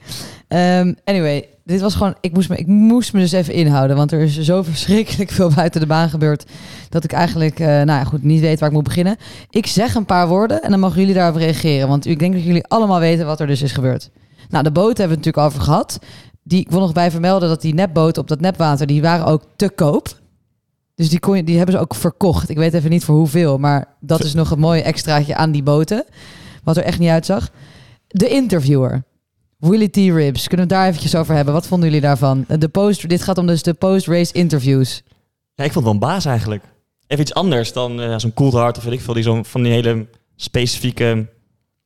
[0.48, 2.16] Ehm, anyway, dit was gewoon.
[2.22, 3.96] Ik moest, me, ik moest me dus even inhouden.
[3.96, 6.46] Want er is zo verschrikkelijk veel buiten de baan gebeurd.
[6.90, 9.18] Dat ik eigenlijk, eh, nou ja, goed, niet weet waar ik moet beginnen.
[9.50, 11.88] Ik zeg een paar woorden en dan mogen jullie daarop reageren.
[11.88, 14.10] Want ik denk dat jullie allemaal weten wat er dus is gebeurd.
[14.50, 16.00] Nou, de boot hebben we natuurlijk over gehad.
[16.44, 19.44] Die, ik wil nog bij vermelden dat die nepboten op dat nepwater, die waren ook
[19.56, 20.20] te koop.
[20.96, 22.50] Dus die, kon die hebben ze ook verkocht.
[22.50, 25.64] Ik weet even niet voor hoeveel, maar dat is nog een mooi extraatje aan die
[25.64, 26.06] boten.
[26.64, 27.50] Wat er echt niet uitzag.
[28.08, 29.04] De interviewer.
[29.58, 29.96] Willy T.
[29.96, 30.48] Ribs.
[30.48, 31.54] Kunnen we het daar eventjes over hebben?
[31.54, 32.46] Wat vonden jullie daarvan?
[32.48, 35.04] De post, dit gaat om dus de post-race interviews.
[35.56, 36.64] Ja, ik vond het wel een baas eigenlijk.
[37.08, 39.14] Even iets anders dan eh, zo'n Coulthard of weet ik veel.
[39.14, 41.28] Die zo'n van die hele specifieke,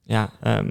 [0.04, 0.70] ja, ehm,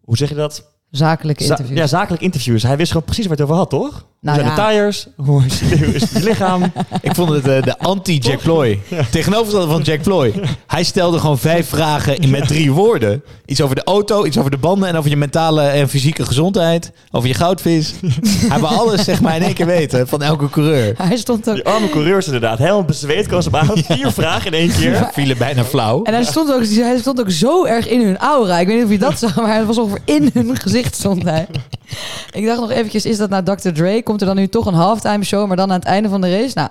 [0.00, 0.76] hoe zeg je dat?
[0.90, 1.78] Zakelijke Za- interviews.
[1.80, 2.62] ja, zakelijk interviews.
[2.62, 4.06] Hij wist gewoon precies waar het over had, toch?
[4.20, 4.68] Hoe Nou zijn ja.
[4.68, 5.06] de tires?
[5.16, 6.62] Hoe is, hoe is het lichaam?
[7.00, 8.80] Ik vond het eh, de anti-Jack Ploy.
[9.10, 10.34] Tegenovergestelde van Jack Ploy.
[10.66, 13.22] Hij stelde gewoon vijf vragen in met drie woorden.
[13.46, 16.92] Iets over de auto, iets over de banden en over je mentale en fysieke gezondheid.
[17.10, 17.94] Over je goudvis.
[18.48, 20.94] Hij wil alles zeg maar in één keer weten van elke coureur.
[20.96, 21.54] Hij stond ook...
[21.54, 22.58] Die arme coureurs inderdaad.
[22.58, 23.70] Helemaal bezweet komen ze op aan.
[23.74, 25.08] Vier vragen in één keer.
[25.12, 26.02] Vielen bijna flauw.
[26.02, 28.58] En hij stond, ook, hij stond ook zo erg in hun aura.
[28.58, 31.22] Ik weet niet of je dat zag, maar hij was ongeveer in hun gezicht stond
[31.22, 31.46] hij.
[32.30, 33.68] Ik dacht nog eventjes, is dat nou Dr.
[33.68, 34.02] Dre?
[34.08, 36.30] Komt er dan nu toch een halftime show, maar dan aan het einde van de
[36.30, 36.52] race?
[36.54, 36.68] Nou,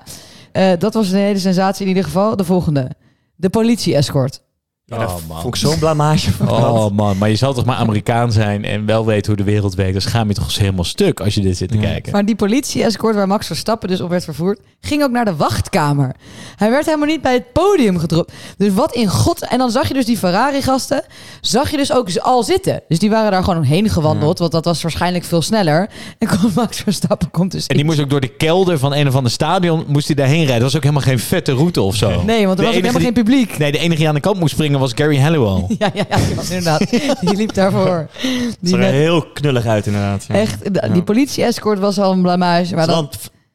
[0.51, 2.35] eh, dat was een hele sensatie in ieder geval.
[2.35, 2.91] De volgende.
[3.35, 4.41] De politie-escort.
[4.89, 5.41] Ja, dat Oh, man.
[5.41, 6.31] vond ik zo'n blamage.
[6.31, 6.55] van dat.
[6.59, 9.75] Oh man, maar je zal toch maar Amerikaan zijn en wel weten hoe de wereld
[9.75, 9.91] werkt.
[9.91, 11.81] Dan schaam je toch eens helemaal stuk als je dit zit te Ja.
[11.81, 12.11] kijken.
[12.11, 16.15] Maar die politie-escort waar Max Verstappen dus op werd vervoerd, ging ook naar de wachtkamer.
[16.55, 18.33] Hij werd helemaal niet bij het podium gedropt.
[18.57, 19.47] Dus wat in god...
[19.47, 21.03] En dan zag je dus die Ferrari-gasten,
[21.41, 22.81] zag je dus ook ze al zitten.
[22.87, 25.89] Dus die waren daar gewoon heen gewandeld, want dat was waarschijnlijk veel sneller.
[26.17, 29.07] En kon Max Verstappen komt dus En die moest ook door de kelder van een
[29.07, 30.53] of ander stadion moest hij daarheen rijden.
[30.53, 32.23] Dat was ook helemaal geen vette route of zo.
[32.23, 33.57] Nee, want er De was ook helemaal geen publiek.
[33.57, 35.63] Nee, de enige die aan de kant moest springen was Gary Halliwell.
[35.79, 36.89] Ja, ja, ja, die was inderdaad.
[37.21, 37.97] Die liep daarvoor.
[38.17, 40.25] Het Die zag er net- heel knullig uit inderdaad.
[40.27, 40.35] Ja.
[40.35, 41.01] echt, de- die Ja.
[41.01, 42.75] politie-escort was al een blamage.
[42.75, 43.09] Maar dan,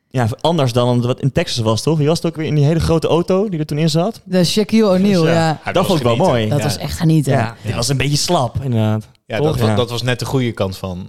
[0.09, 1.99] ja, anders dan wat in Texas was, toch?
[2.01, 4.20] Je was het ook weer in die hele grote auto die er toen in zat.
[4.25, 5.61] de Shaquille O'Neal, Dus ja.
[5.73, 6.49] Dat vond ik wel mooi.
[6.49, 6.64] Dat Ja.
[6.64, 7.33] was echt genieten.
[7.33, 9.09] Ja, die was een beetje slap, inderdaad.
[9.27, 9.57] Ja, Toch?
[9.57, 11.09] dat, dat was net de goede kant van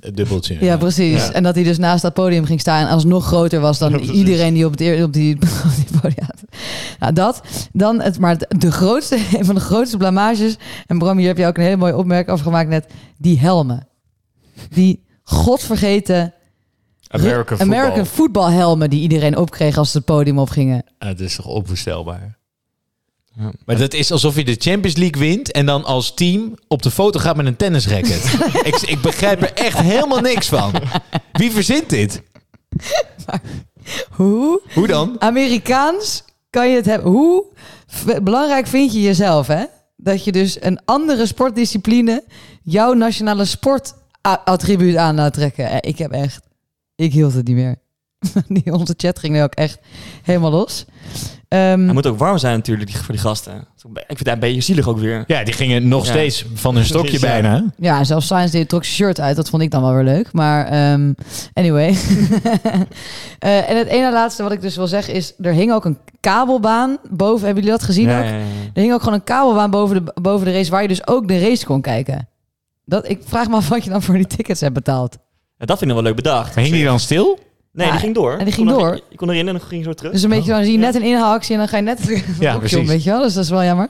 [0.00, 0.56] het, dubbeltje.
[0.60, 1.26] Ja, precies.
[1.26, 1.32] Ja.
[1.32, 3.98] En dat hij dus naast dat podium ging staan en alsnog groter was dan Ja,
[3.98, 5.34] iedereen die op, het, op die,
[5.66, 6.42] op die podium had.
[6.98, 7.40] Nou, dat.
[7.72, 10.56] Dan het, maar de, grootste, een van de grootste blamages.
[10.86, 12.86] En Bram, hier heb je ook een hele mooie opmerking over gemaakt net.
[13.18, 13.88] Die helmen.
[14.70, 16.34] Die godvergeten
[17.08, 17.78] American football.
[17.78, 20.84] American voetbalhelmen die iedereen opkreeg als ze het podium opgingen.
[20.98, 22.38] Het is toch onvoorstelbaar.
[23.36, 23.52] Ja.
[23.64, 26.90] Maar dat is alsof je de Champions League wint en dan als team op de
[26.90, 28.24] foto gaat met een tennisracket.
[28.70, 30.72] ik, ik begrijp er echt helemaal niks van.
[31.32, 32.22] Wie verzint dit?
[34.10, 35.16] Hoe Hoe dan?
[35.18, 37.10] Amerikaans kan je het hebben?
[37.10, 37.44] Hoe
[38.22, 39.64] belangrijk vind je jezelf, hè?
[39.96, 42.24] Dat je dus een andere sportdiscipline
[42.62, 45.70] jouw nationale sportattribuut aan laat trekken.
[45.70, 46.40] Eh, Ik heb echt...
[46.94, 47.76] Ik hield het niet meer.
[48.48, 49.78] Die, onze chat ging nu ook echt
[50.22, 50.84] helemaal los.
[51.50, 53.52] Ehm, Hij moet ook warm zijn natuurlijk die- voor die gasten.
[53.76, 55.24] Ik vind het een beetje zielig ook weer.
[55.26, 56.10] Ja, die gingen nog Ja.
[56.10, 57.18] steeds van hun stokje ja.
[57.20, 57.54] bijna.
[57.54, 57.62] hè?
[57.86, 59.36] ja, zelfs Science deed trok zijn shirt uit.
[59.36, 60.32] Dat vond ik dan wel weer leuk.
[60.32, 61.12] Maar ehm,
[61.52, 61.96] anyway.
[63.38, 65.34] Eh, en het ene laatste wat ik dus wil zeggen is...
[65.40, 67.44] Er hing ook een kabelbaan boven.
[67.46, 68.24] Hebben jullie dat gezien Ja, ook?
[68.24, 68.38] ja, ja.
[68.74, 70.70] Er hing ook gewoon een kabelbaan boven de, boven de race...
[70.70, 72.28] waar je dus ook de race kon kijken.
[72.84, 75.16] Dat, ik vraag me af wat je dan voor die tickets hebt betaald.
[75.58, 76.54] Ja, dat vind ik nog wel leuk bedacht.
[76.54, 77.38] Maar hing die dan stil?
[77.72, 78.32] Nee, Ja, die ging door.
[78.36, 79.00] en die ging kon door.
[79.10, 80.12] Je kon erin en dan ging je zo terug.
[80.12, 81.52] Dus een beetje, dan zie je net een inhaalactie...
[81.52, 82.88] en dan ga je net Ja, op, precies.
[82.88, 83.22] weet je wel?
[83.22, 83.88] Dus dat is wel jammer.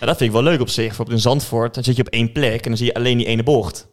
[0.00, 0.86] Ja, dat vind ik wel leuk op zich.
[0.86, 3.26] Bijvoorbeeld in Zandvoort, dan zit je op één plek en dan zie je alleen die
[3.26, 3.88] ene bocht.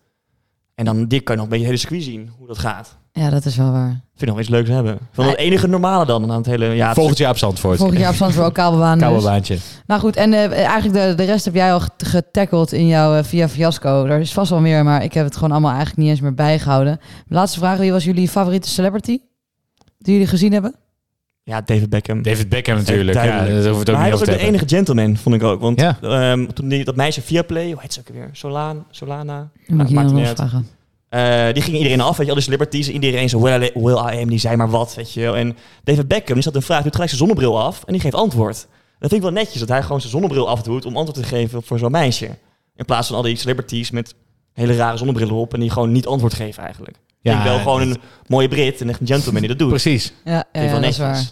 [0.76, 2.98] En dan dit kan je nog een beetje het hele circuit zien, hoe dat gaat.
[3.18, 3.88] Ja, dat is wel waar.
[3.90, 4.98] Vind ik nog iets leuks hebben.
[5.12, 6.66] Van het enige normale dan aan het hele...
[6.66, 7.78] Ja, het Volgend jaar op Zandvoort.
[7.78, 8.98] Volgend jaar op Zandvoort ook kabelbaan.
[8.98, 9.08] dus.
[9.08, 9.58] Kabelbaantje.
[9.88, 13.16] Nou goed, en eh, eigenlijk de, de rest heb jij al get- getackled in jouw
[13.18, 14.06] eh, Via Fiasco.
[14.06, 16.34] Er is vast wel meer, maar ik heb het gewoon allemaal eigenlijk niet eens meer
[16.34, 17.00] bijgehouden.
[17.28, 19.20] Laatste vraag, wie was jullie favoriete celebrity?
[19.98, 20.76] Die jullie gezien hebben?
[21.44, 22.22] ja, David Beckham.
[22.22, 23.24] David Beckham natuurlijk.
[23.24, 24.50] Ja, dat hoeft het ook maar hij was ook de hebben.
[24.50, 25.62] enige gentleman, vond ik ook.
[25.62, 25.98] Want Ja.
[26.02, 28.30] ehm, toen die, dat meisje via Play, hoe heet ze ook weer?
[28.32, 29.24] Solan, Solana?
[29.68, 30.68] Dan Nou, moet niet niet nog vragen.
[31.16, 32.90] Eh, die ging iedereen af, weet je, al die celebrities.
[32.90, 35.38] Iedereen zo, will I, will I am, die zei maar wat, weet je wel.
[35.38, 38.16] En David Beckham, die zat een vraag, doet gelijk zijn zonnebril af en die geeft
[38.16, 38.68] antwoord.
[39.00, 41.64] Dat vind ik wel netjes, dat hij gewoon zijn zonnebril afdoet om antwoord te geven
[41.64, 42.30] voor zo'n meisje.
[42.76, 44.16] In plaats van al die celebrities met
[44.54, 46.98] hele rare zonnebrillen op en die gewoon niet antwoord geven eigenlijk.
[47.22, 47.98] Ja, ik denk wel gewoon een
[48.28, 49.70] mooie Brit en echt een gentleman die dat doet.
[49.70, 50.14] Precies.
[50.26, 51.24] Ja, ja, ja, dat is waar.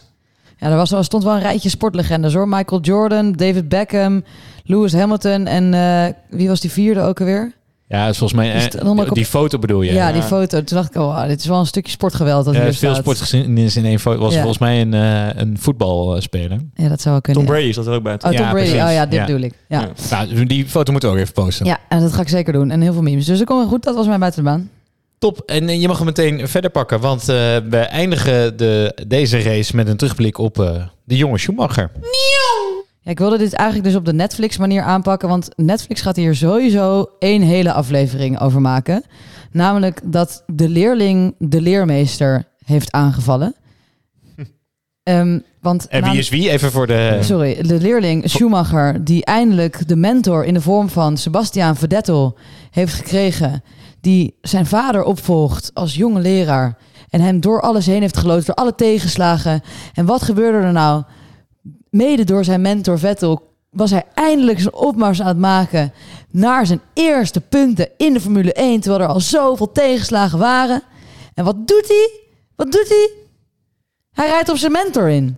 [0.58, 2.48] Ja, er, was, er stond wel een rijtje sportlegendes hoor.
[2.48, 4.24] Michael Jordan, David Beckham,
[4.64, 7.54] Lewis Hamilton en eh, wie was die vierde ook alweer?
[7.94, 8.52] Ja, dat is volgens mij...
[8.56, 9.94] Is eh, die foto bedoel je?
[9.94, 10.14] Ja, Ja.
[10.14, 10.64] die foto.
[10.64, 12.46] Toen dacht ik, oh, dit is wel een stukje sportgeweld.
[12.46, 14.20] Dat Ja, hier is veel sportgeschiedenis in één foto.
[14.20, 14.38] Was Ja.
[14.38, 16.60] volgens mij een, eh, een voetbalspeler.
[16.74, 17.46] Ja, dat zou wel kunnen.
[17.46, 17.54] Tom.
[17.56, 18.14] Brady zat er ook bij.
[18.14, 18.20] Oh?
[18.20, 18.54] Tom Ja, Brady.
[18.54, 18.74] precies.
[18.74, 19.26] Oh ja, dit Ja.
[19.26, 19.54] bedoel ik.
[19.68, 19.80] Ja.
[20.10, 20.26] Ja.
[20.26, 21.66] Nou, die foto moeten we ook even posten.
[21.66, 22.72] Ja, en dat ga ik zeker doen.
[22.72, 23.26] En heel veel memes.
[23.26, 23.84] Dus dat komt goed.
[23.84, 24.70] Dat was mijn buitenbaan.
[25.18, 25.42] Top.
[25.46, 27.00] En eh, je mag hem meteen verder pakken.
[27.00, 27.36] Want eh,
[27.70, 30.72] we eindigen de, deze race met een terugblik op eh,
[31.04, 31.92] de jonge Schumacher.
[33.04, 35.30] Ja, ik wilde dit eigenlijk dus op de Netflix manier aanpakken.
[35.30, 39.04] Want Netflix gaat hier sowieso één hele aflevering over maken.
[39.52, 43.56] Namelijk dat de leerling de leermeester heeft aangevallen.
[45.04, 46.50] Ehm, want En wie is wie?
[46.50, 47.20] Even voor de...
[47.22, 52.38] Sorry, de leerling Schumacher, die eindelijk de mentor in de vorm van Sebastian Vettel
[52.72, 53.64] heeft gekregen,
[54.02, 56.78] die zijn vader opvolgt als jonge leraar
[57.10, 59.62] en hem door alles heen heeft geloodst, door alle tegenslagen.
[59.94, 61.04] En wat gebeurde er nou?
[61.94, 65.94] Mede door zijn mentor Vettel was hij eindelijk zijn opmars aan het maken
[66.30, 70.84] naar zijn eerste punten in de Formule 1, terwijl er al zoveel tegenslagen waren.
[71.34, 72.12] En wat doet hij?
[72.56, 73.12] Wat doet hij?
[74.12, 75.38] Hij rijdt op zijn mentor in.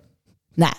[0.54, 0.74] Nou,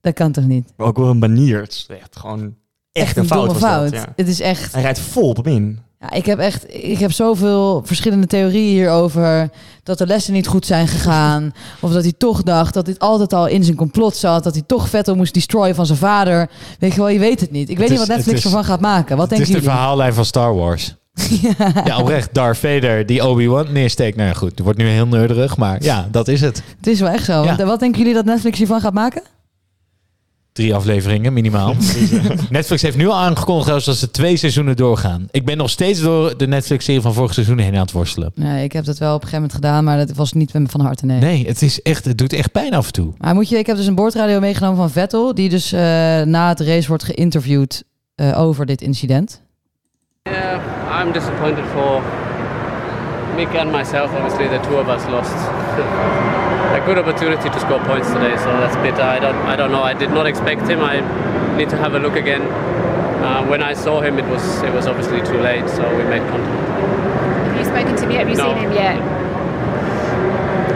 [0.00, 0.72] dat kan toch niet?
[0.76, 1.60] Maar ook wel een manier.
[1.60, 2.56] Het is echt gewoon
[2.92, 3.56] echt, een, fout.
[3.56, 3.90] fout.
[3.90, 4.12] Dat, ja.
[4.16, 4.72] Het is echt...
[4.72, 5.78] Hij rijdt vol op hem in.
[6.02, 9.50] Ja, ik heb echt, ik heb zoveel verschillende theorieën hierover.
[9.82, 11.54] Dat de lessen niet goed zijn gegaan.
[11.80, 14.44] of dat hij toch dacht dat dit altijd al in zijn complot zat.
[14.44, 16.50] Dat hij toch Vettel moest destroyen van zijn vader.
[16.78, 17.68] Weet je wel, je weet het niet.
[17.70, 19.16] Ik weet is- niet wat Netflix is- ervan gaat maken.
[19.16, 20.94] Wat Het is de verhaallijn van Star Wars.
[21.84, 21.98] ja.
[21.98, 22.34] oprecht.
[22.34, 24.16] Darth Vader die Obi-Wan neersteekt.
[24.16, 26.62] Nou ja, goed, het wordt nu heel nerderig, maar ja, dat is het.
[26.76, 27.44] Het is wel echt zo.
[27.44, 27.64] Ja.
[27.64, 29.22] Wat denken jullie dat Netflix hiervan gaat maken?
[30.60, 31.74] Drie afleveringen minimaal.
[32.50, 35.28] Netflix heeft nu al aangekondigd dat ze twee seizoenen doorgaan.
[35.30, 38.32] Ik ben nog steeds door de Netflix-serie van vorig seizoen heen aan het worstelen.
[38.34, 39.84] Nee, ik heb dat wel op een gegeven moment gedaan.
[39.84, 41.20] Maar dat was niet met me van harte, nee.
[41.20, 43.12] Nee, het, is echt, het doet echt pijn af en toe.
[43.18, 45.34] Maar moet je, ik heb dus een boordradio meegenomen van Vettel.
[45.34, 45.80] Die dus eh,
[46.22, 47.82] na het race wordt geïnterviewd
[48.14, 49.40] eh, over dit incident.
[50.22, 52.02] Yeah, I'm disappointed for
[53.36, 54.10] Mick and myself.
[54.14, 55.34] Obviously, the two of us lost
[56.72, 59.02] a good opportunity to score points today, so that's bitter.
[59.02, 59.82] I don't, I don't know.
[59.82, 60.80] I did not expect him.
[60.80, 61.00] I
[61.56, 62.42] need to have a look again.
[62.42, 66.22] Uh, when I saw him, it was it was obviously too late, so we made
[66.30, 66.68] contact.
[67.48, 68.20] Have you spoken to him yet?
[68.20, 68.48] Have you No.
[68.48, 68.96] seen him yet?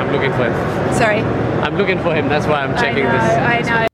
[0.00, 0.54] I'm looking for him.
[0.94, 1.20] Sorry.
[1.64, 2.28] I'm looking for him.
[2.28, 3.36] That's why I'm I checking know, this.
[3.58, 3.86] I know.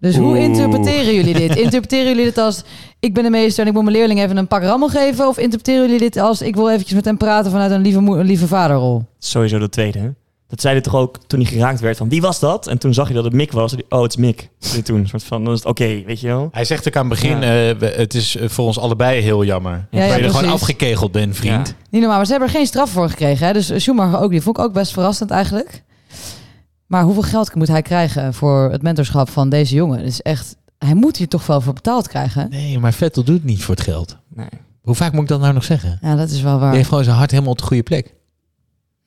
[0.00, 0.42] Dus hoe Oeh.
[0.42, 1.56] interpreteren jullie dit?
[1.64, 2.64] Interpreteren jullie dit als
[3.00, 5.26] ik ben de meester en ik moet mijn leerling even een pak rammel geven?
[5.28, 8.20] Of interpreteren jullie dit als ik wil eventjes met hem praten vanuit een lieve, een
[8.26, 9.04] lieve vaderrol?
[9.18, 9.98] Sowieso de tweede.
[9.98, 10.08] hè?
[10.48, 12.66] Dat zei hij toch ook toen hij geraakt werd van wie was dat?
[12.66, 13.72] En toen zag je dat het Mick was.
[13.72, 14.48] Die, Oh, het is Mick.
[14.72, 14.98] Hij toen.
[14.98, 16.48] Een soort van, dan is het oké, weet je wel.
[16.52, 17.68] Hij zegt ook aan het begin, Ja.
[17.68, 19.72] eh, we- het is voor ons allebei heel jammer.
[19.90, 21.68] Ja, dat ja, je er gewoon afgekegeld bent, vriend.
[21.68, 21.74] Ja.
[21.90, 23.46] Niet normaal, maar ze hebben er geen straf voor gekregen.
[23.46, 23.52] Hè?
[23.52, 24.42] Dus Schumacher ook niet.
[24.42, 25.82] Vond ik ook best verrassend eigenlijk.
[26.86, 29.98] Maar hoeveel geld moet hij krijgen voor het mentorschap van deze jongen?
[29.98, 32.48] Dat is echt, hij moet hier toch wel voor betaald krijgen.
[32.50, 34.16] Nee, maar Vettel doet het niet voor het geld.
[34.34, 34.46] Nee.
[34.82, 35.98] Hoe vaak moet ik dat nou nog zeggen?
[36.02, 36.68] Ja, dat is wel waar.
[36.68, 38.14] Die heeft gewoon zijn hart helemaal op de goede plek.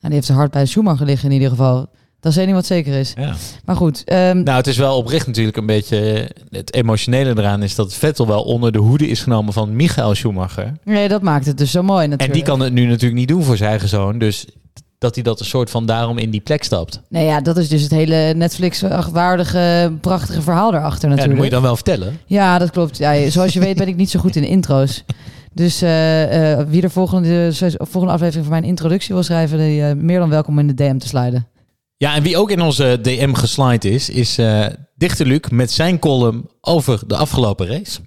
[0.00, 1.88] En die heeft zijn hart bij Schumacher liggen in ieder geval.
[2.20, 3.12] Dat is één ding wat zeker is.
[3.16, 3.34] Ja.
[3.64, 6.30] Maar goed, ehm, Nou, het is wel oprecht natuurlijk een beetje...
[6.50, 10.72] Het emotionele eraan is dat Vettel wel onder de hoede is genomen van Michael Schumacher.
[10.84, 12.28] nee, dat maakt het dus zo mooi natuurlijk.
[12.28, 14.18] En die kan het nu natuurlijk niet doen voor zijn eigen zoon.
[14.18, 14.46] Dus
[14.98, 17.00] dat hij dat een soort van daarom in die plek stapt.
[17.08, 21.34] Nee, ja, dat is dus het hele Netflix-waardige, prachtige verhaal Ja, dat natuurlijk.
[21.34, 22.18] moet je dan wel vertellen.
[22.26, 22.98] Ja, dat klopt.
[22.98, 25.02] Ja, zoals je weet ben ik niet zo goed in intro's.
[25.54, 29.94] Dus eh, eh, wie de volgende, volgende aflevering van mijn introductie wil schrijven, die, eh,
[29.96, 31.48] meer dan welkom in de DM te sliden.
[31.96, 35.98] Ja, en wie ook in onze DM geslide is, is eh Dichter Luc met zijn
[35.98, 38.00] column over de afgelopen race.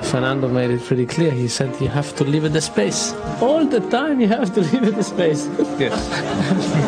[0.00, 1.32] Fernando made it pretty clear.
[1.32, 3.14] He said you have to leave it the space.
[3.40, 5.46] All the time you have to leave it the space.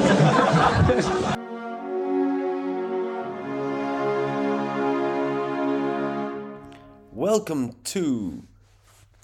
[7.25, 8.33] Welcome to.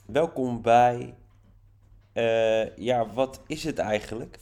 [0.07, 1.15] Welkom bij.
[2.13, 4.39] eh, ja, wat is het eigenlijk?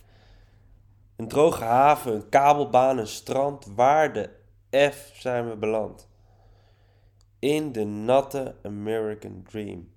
[1.16, 3.66] Een droge haven, een kabelbaan, een strand.
[3.74, 4.30] Waar de
[4.90, 6.09] F zijn we beland?
[7.38, 9.92] In de natte American Dream.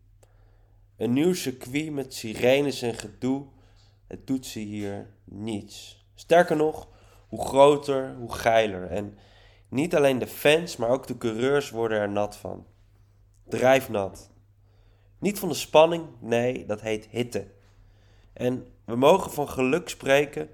[0.97, 3.45] Een nieuw circuit met sirenes en gedoe.
[4.07, 6.05] Het doet ze hier niets.
[6.16, 6.88] Sterker nog,
[7.28, 8.88] hoe groter, hoe geiler.
[8.88, 9.18] En
[9.70, 12.66] niet alleen de fans, maar ook de coureurs worden er nat van.
[13.52, 14.30] Drijfnat.
[15.20, 17.47] Niet van de spanning, nee, dat heet hitte.
[18.34, 20.49] En we mogen van geluk spreken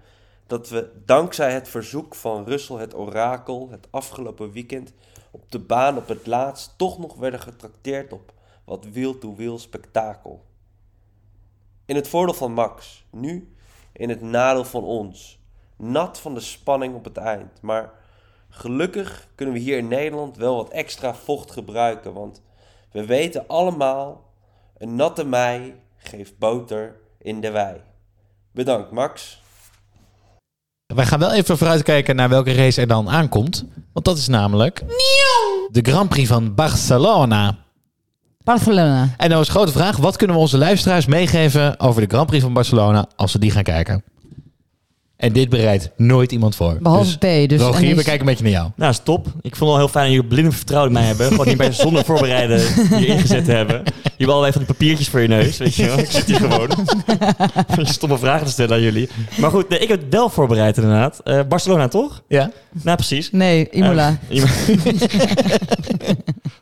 [0.48, 4.94] dat we dankzij het verzoek van Russell het orakel het afgelopen weekend
[5.32, 8.34] op de baan op het laatst toch nog werden getrakteerd op
[8.64, 10.46] wat wiel-to-wiel spektakel.
[11.86, 13.56] In het voordeel van Max, nu
[13.94, 15.40] in het nadeel van ons.
[15.76, 17.92] Nat van de spanning op het eind, maar
[18.50, 22.42] gelukkig kunnen we hier in Nederland wel wat extra vocht gebruiken, want
[22.98, 24.34] we weten allemaal,
[24.78, 27.82] een natte mei geeft boter in de wei.
[28.52, 29.42] Bedankt Max.
[30.86, 33.66] Wij gaan wel even vooruitkijken naar welke race er dan aankomt.
[33.94, 34.84] Want dat is namelijk
[35.72, 37.58] de Grand Prix van Barcelona.
[38.44, 39.14] Barcelona.
[39.18, 42.28] En dan is de grote vraag, wat kunnen we onze luisteraars meegeven over de Grand
[42.28, 44.04] Prix van Barcelona als we die gaan kijken?
[45.18, 46.78] En dit bereidt nooit iemand voor.
[46.82, 47.50] Behalve P.
[47.50, 48.70] Dus, Rogier, en we kijken een beetje naar jou.
[48.76, 49.26] Nou, is top.
[49.28, 51.28] Ik vond het wel heel fijn dat jullie blind vertrouwen in mij hebben.
[51.28, 52.60] Gewoon hierbij zonder voorbereiden
[52.98, 53.82] hier ingezet te hebben.
[53.86, 56.00] Je hebt allerlei van die papiertjes voor je neus, weet je wel.
[56.08, 56.70] Ik zit hier gewoon.
[57.68, 59.10] Van je stomme vragen te stellen aan jullie.
[59.38, 61.22] Maar goed, nee, ik heb het wel voorbereid inderdaad.
[61.24, 62.24] Eh, Barcelona, toch?
[62.28, 62.52] Ja.
[62.84, 63.32] Nou, precies.
[63.32, 64.18] Nee, Imola.
[64.30, 64.48] Eh, Imo-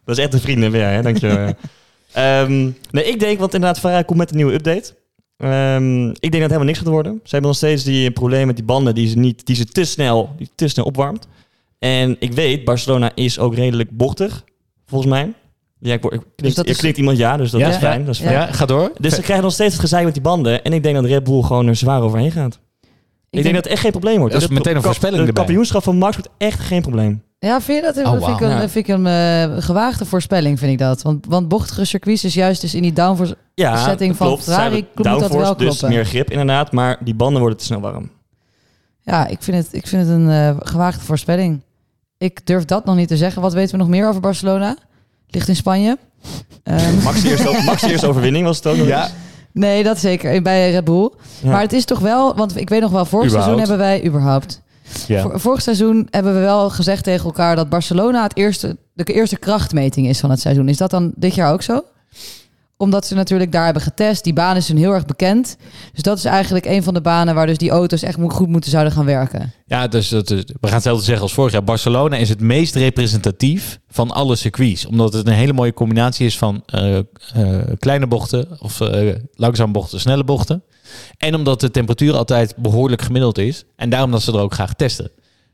[0.05, 1.01] dat is echt een vrienden, jij, hè?
[1.01, 1.53] Dankjewel.
[2.11, 4.93] Ehm nee, ik denk, want inderdaad, Ferrari komt met een nieuwe update.
[5.37, 7.13] Ehm, ik denk dat het helemaal niks gaat worden.
[7.23, 9.83] Ze hebben nog steeds die probleem met die banden die ze, niet, die ze te,
[9.85, 11.27] snel, die te snel opwarmt.
[11.79, 14.43] En ik weet, Barcelona is ook redelijk bochtig,
[14.85, 15.33] volgens mij.
[15.79, 17.69] Ja, ik, ik, klinkt, Dus dat is- klinkt iemand ja, dus dat Ja?
[17.69, 17.99] is fijn.
[17.99, 18.05] Ja.
[18.05, 18.33] Dat is fijn.
[18.33, 18.91] Ja, ga door.
[18.99, 20.63] Dus ze krijgen nog steeds het gezeik met die banden.
[20.63, 22.59] En ik denk dat Red Bull gewoon er zwaar overheen gaat.
[23.29, 24.33] Ik, denk, dat het echt geen probleem wordt.
[24.33, 27.23] Dat is meteen een voorspelling Het kampioenschap van Max wordt echt geen probleem.
[27.45, 28.05] Ja, vind je dat?
[28.05, 28.69] Oh, dat vind ik een, Ja.
[28.69, 31.01] vind ik een gewaagde voorspelling, vind ik dat.
[31.01, 34.43] Want, want bochtige circuits is juist dus in die downforce Ja, setting van klopt.
[34.43, 35.87] Ferrari moet hebben dat wel downforce, kloppen.
[35.87, 38.09] Dus meer grip inderdaad, maar die banden worden te snel warm.
[39.01, 41.61] Ja, ik vind het, ik vind het een eh, gewaagde voorspelling.
[42.17, 43.41] Ik durf dat nog niet te zeggen.
[43.41, 44.75] Wat weten we nog meer over Barcelona?
[45.27, 45.97] Ligt in Spanje.
[46.63, 49.09] Ehm, Max de eerste, Max eerste overwinning was het ook Ja.
[49.53, 50.41] nee, dat zeker.
[50.41, 51.11] Bij Red Bull.
[51.41, 51.49] Ja.
[51.51, 52.35] Maar het is toch wel...
[52.35, 53.57] Want ik weet nog wel, vorig Überhaupt.
[53.57, 54.07] seizoen hebben wij...
[54.09, 54.61] überhaupt.
[55.07, 55.21] Ja.
[55.21, 57.55] Vor- vorig seizoen hebben we wel gezegd tegen elkaar...
[57.55, 60.69] dat Barcelona het eerste, de eerste krachtmeting is van het seizoen.
[60.69, 61.81] Is dat dan dit jaar ook zo?
[62.77, 64.23] Omdat ze natuurlijk daar hebben getest.
[64.23, 65.57] Die baan is heel erg bekend.
[65.93, 67.35] Dus dat is eigenlijk een van de banen...
[67.35, 69.53] waar dus die auto's echt goed moeten zouden gaan werken.
[69.65, 71.63] Ja, dus dat we gaan hetzelfde zeggen als vorig jaar.
[71.63, 74.85] Barcelona is het meest representatief van alle circuits.
[74.85, 77.03] Omdat het een hele mooie combinatie is van eh, eh,
[77.79, 80.63] kleine bochten of eh langzame bochten, snelle bochten.
[81.17, 83.63] En omdat de temperatuur altijd behoorlijk gemiddeld is.
[83.75, 85.11] En daarom dat ze er ook graag testen.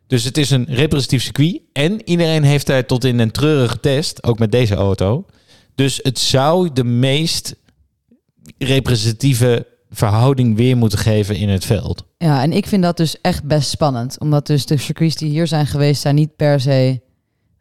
[0.07, 1.61] Dus het is een representatief circuit.
[1.73, 5.25] En iedereen heeft daar tot in een treurig getest, ook met deze auto.
[5.75, 7.55] Dus het zou de meest
[8.57, 12.05] representatieve verhouding weer moeten geven in het veld.
[12.17, 14.19] Ja, en ik vind dat dus echt best spannend.
[14.19, 16.01] Omdat dus de circuits die hier zijn geweest...
[16.01, 17.01] zijn niet per se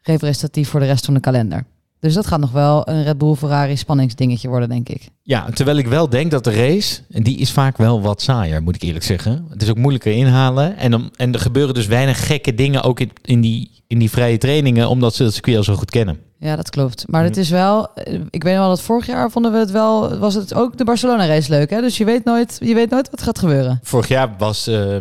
[0.01, 1.65] representatief voor de rest van de kalender.
[1.99, 5.09] Dus dat gaat nog wel een Red Bull Ferrari spanningsdingetje worden, denk ik.
[5.21, 8.63] Ja, terwijl ik wel denk dat de race, en die is vaak wel wat saaier,
[8.63, 9.45] moet ik eerlijk zeggen.
[9.49, 10.77] Het is ook moeilijker inhalen.
[10.77, 14.37] En, en er gebeuren dus weinig gekke dingen ook in, in, die, in die vrije
[14.37, 16.17] trainingen, omdat ze het circuit al zo goed kennen.
[16.43, 17.05] Ja, dat klopt.
[17.07, 17.93] Maar het is wel...
[17.93, 20.17] eh, Ik weet nog wel dat vorig jaar vonden we het wel...
[20.17, 21.81] Was het ook de Barcelona race leuk, hè?
[21.81, 23.79] Dus je weet nooit, je weet nooit wat gaat gebeuren.
[23.83, 24.95] Vorig jaar was eh,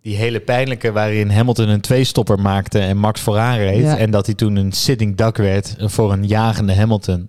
[0.00, 3.82] die hele pijnlijke waarin Hamilton een tweestopper maakte en Max vooraan reed.
[3.82, 3.96] Ja.
[3.96, 7.28] En dat hij toen een sitting duck werd voor een jagende Hamilton.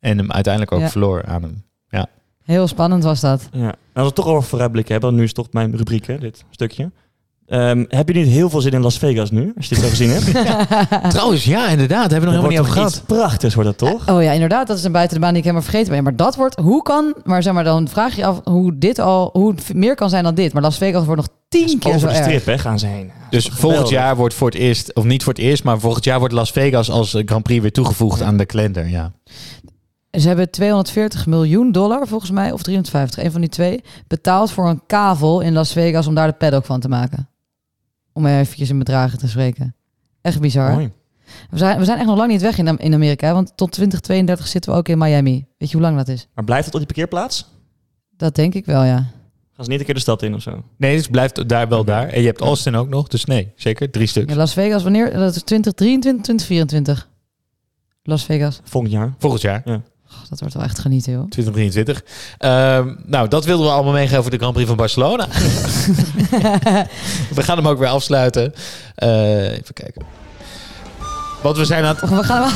[0.00, 0.88] En hem uiteindelijk ook Ja.
[0.90, 1.62] verloor aan hem.
[1.88, 2.06] Ja.
[2.42, 3.48] Heel spannend was dat.
[3.52, 3.60] Ja.
[3.60, 6.18] En als we het toch over vooruitblikken hebben, nu is het toch mijn rubriek, hè,
[6.18, 6.90] dit stukje.
[7.46, 9.90] Ehm, heb je niet heel veel zin in Las Vegas nu, als je dit zo
[9.90, 10.30] gezien hebt?
[11.14, 12.10] Trouwens, ja, inderdaad.
[12.10, 13.06] Hebben we nog helemaal niet over Wordt gehad.
[13.06, 14.08] prachtigs, wordt dat toch?
[14.08, 14.66] Oh ja, inderdaad.
[14.66, 16.02] Dat is een buiten de baan die ik helemaal vergeten ben.
[16.02, 16.58] Maar dat wordt...
[16.58, 17.14] Hoe kan...
[17.24, 19.30] Maar zeg maar, dan vraag je je af hoe dit al...
[19.32, 20.52] Hoe het meer kan zijn dan dit.
[20.52, 23.10] Maar Las Vegas wordt nog tien keer zo Over de strip, hè, gaan ze heen.
[23.30, 26.18] Dus volgend jaar wordt voor het eerst, of niet voor het eerst, maar volgend jaar
[26.18, 28.88] wordt Las Vegas als eh, Grand Prix weer toegevoegd aan de kalender.
[28.88, 29.12] Ja.
[30.10, 34.68] Ze hebben 240 miljoen dollar, volgens mij, of 350, een van die twee, betaald voor
[34.68, 37.28] een kavel in Las Vegas om daar de paddock van te maken.
[38.14, 39.74] Om eventjes in bedragen te spreken.
[40.20, 40.72] Echt bizar.
[40.72, 40.92] Mooi.
[41.50, 44.46] We zijn, we zijn echt nog lang niet weg in, in Amerika, want tot 2032
[44.46, 45.46] zitten we ook in Miami.
[45.58, 46.28] Weet je hoe lang dat is?
[46.34, 47.46] Maar blijft het op die parkeerplaats?
[48.16, 49.06] Dat denk ik wel, ja.
[49.52, 50.62] Gaan ze niet een keer de stad in of zo?
[50.76, 52.08] Nee, dus blijft daar wel daar.
[52.08, 53.90] En je hebt Austin ook nog, dus nee, zeker.
[53.90, 54.32] Drie stuks.
[54.32, 55.04] ja Las Vegas, wanneer?
[55.12, 57.08] Dat is 2023, 2024.
[58.02, 58.60] Las Vegas.
[58.64, 59.14] Volgend jaar.
[59.18, 59.62] Volgend jaar.
[59.64, 59.82] Ja.
[60.30, 61.28] Dat wordt wel echt genieten, joh.
[61.28, 62.02] 2023.
[62.38, 65.26] Ehm, nou, dat wilden we allemaal meegeven voor de Grand Prix van Barcelona.
[67.34, 68.54] we gaan hem ook weer afsluiten.
[68.94, 70.02] Eh, even kijken.
[71.42, 72.10] Want we zijn aan het...
[72.10, 72.42] We gaan...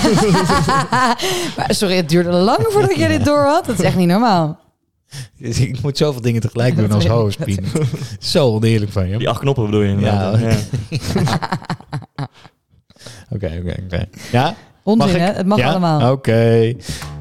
[1.57, 3.67] maar, sorry, het duurde lang voordat jij dit door had.
[3.67, 4.59] Dat is echt niet normaal.
[5.39, 7.67] Ik moet zoveel dingen tegelijk doen als ik, host, Pien.
[8.21, 9.19] Zo oneerlijk van je.
[9.19, 10.35] Die acht knoppen bedoel je Ja, inderdaad.
[10.35, 10.57] oké.
[12.17, 12.29] Ja.
[13.31, 14.05] Oké, oké, oké.
[14.33, 14.55] Ja?
[14.83, 15.21] Onzin, ik?
[15.21, 15.33] hè?
[15.33, 15.71] Het mag Ja?
[15.71, 16.13] allemaal.
[16.13, 16.75] Oké.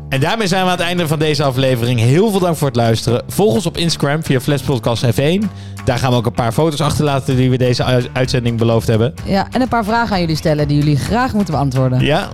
[0.10, 2.00] En daarmee zijn we aan het einde van deze aflevering.
[2.00, 3.24] Heel veel dank voor het luisteren.
[3.28, 5.46] Volg ons op Instagram via Flashpodcast F1.
[5.86, 9.14] Daar gaan we ook een paar foto's achterlaten die we deze uitzending beloofd hebben.
[9.26, 12.00] Ja, en een paar vragen aan jullie stellen die jullie graag moeten beantwoorden.
[12.02, 12.30] Ja,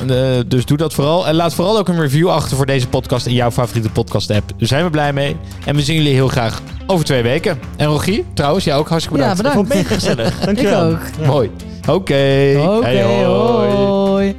[0.47, 1.27] dus doe dat vooral.
[1.27, 4.51] En laat vooral ook een review achter voor deze podcast in jouw favoriete podcast app.
[4.57, 5.35] Daar zijn we blij mee.
[5.65, 7.59] En we zien jullie heel graag over twee weken.
[7.75, 9.69] En Rogier, trouwens, jij ook hartstikke Ja, bedankt.
[9.69, 9.73] bedankt.
[9.73, 10.39] Ik vond het mega gezellig.
[10.39, 10.89] Ik Dankjewel.
[10.91, 11.25] ook.
[11.27, 11.51] Mooi.
[11.87, 11.93] Oké.
[12.59, 13.69] Oké, Hey, hoi.
[13.71, 14.35] hoi.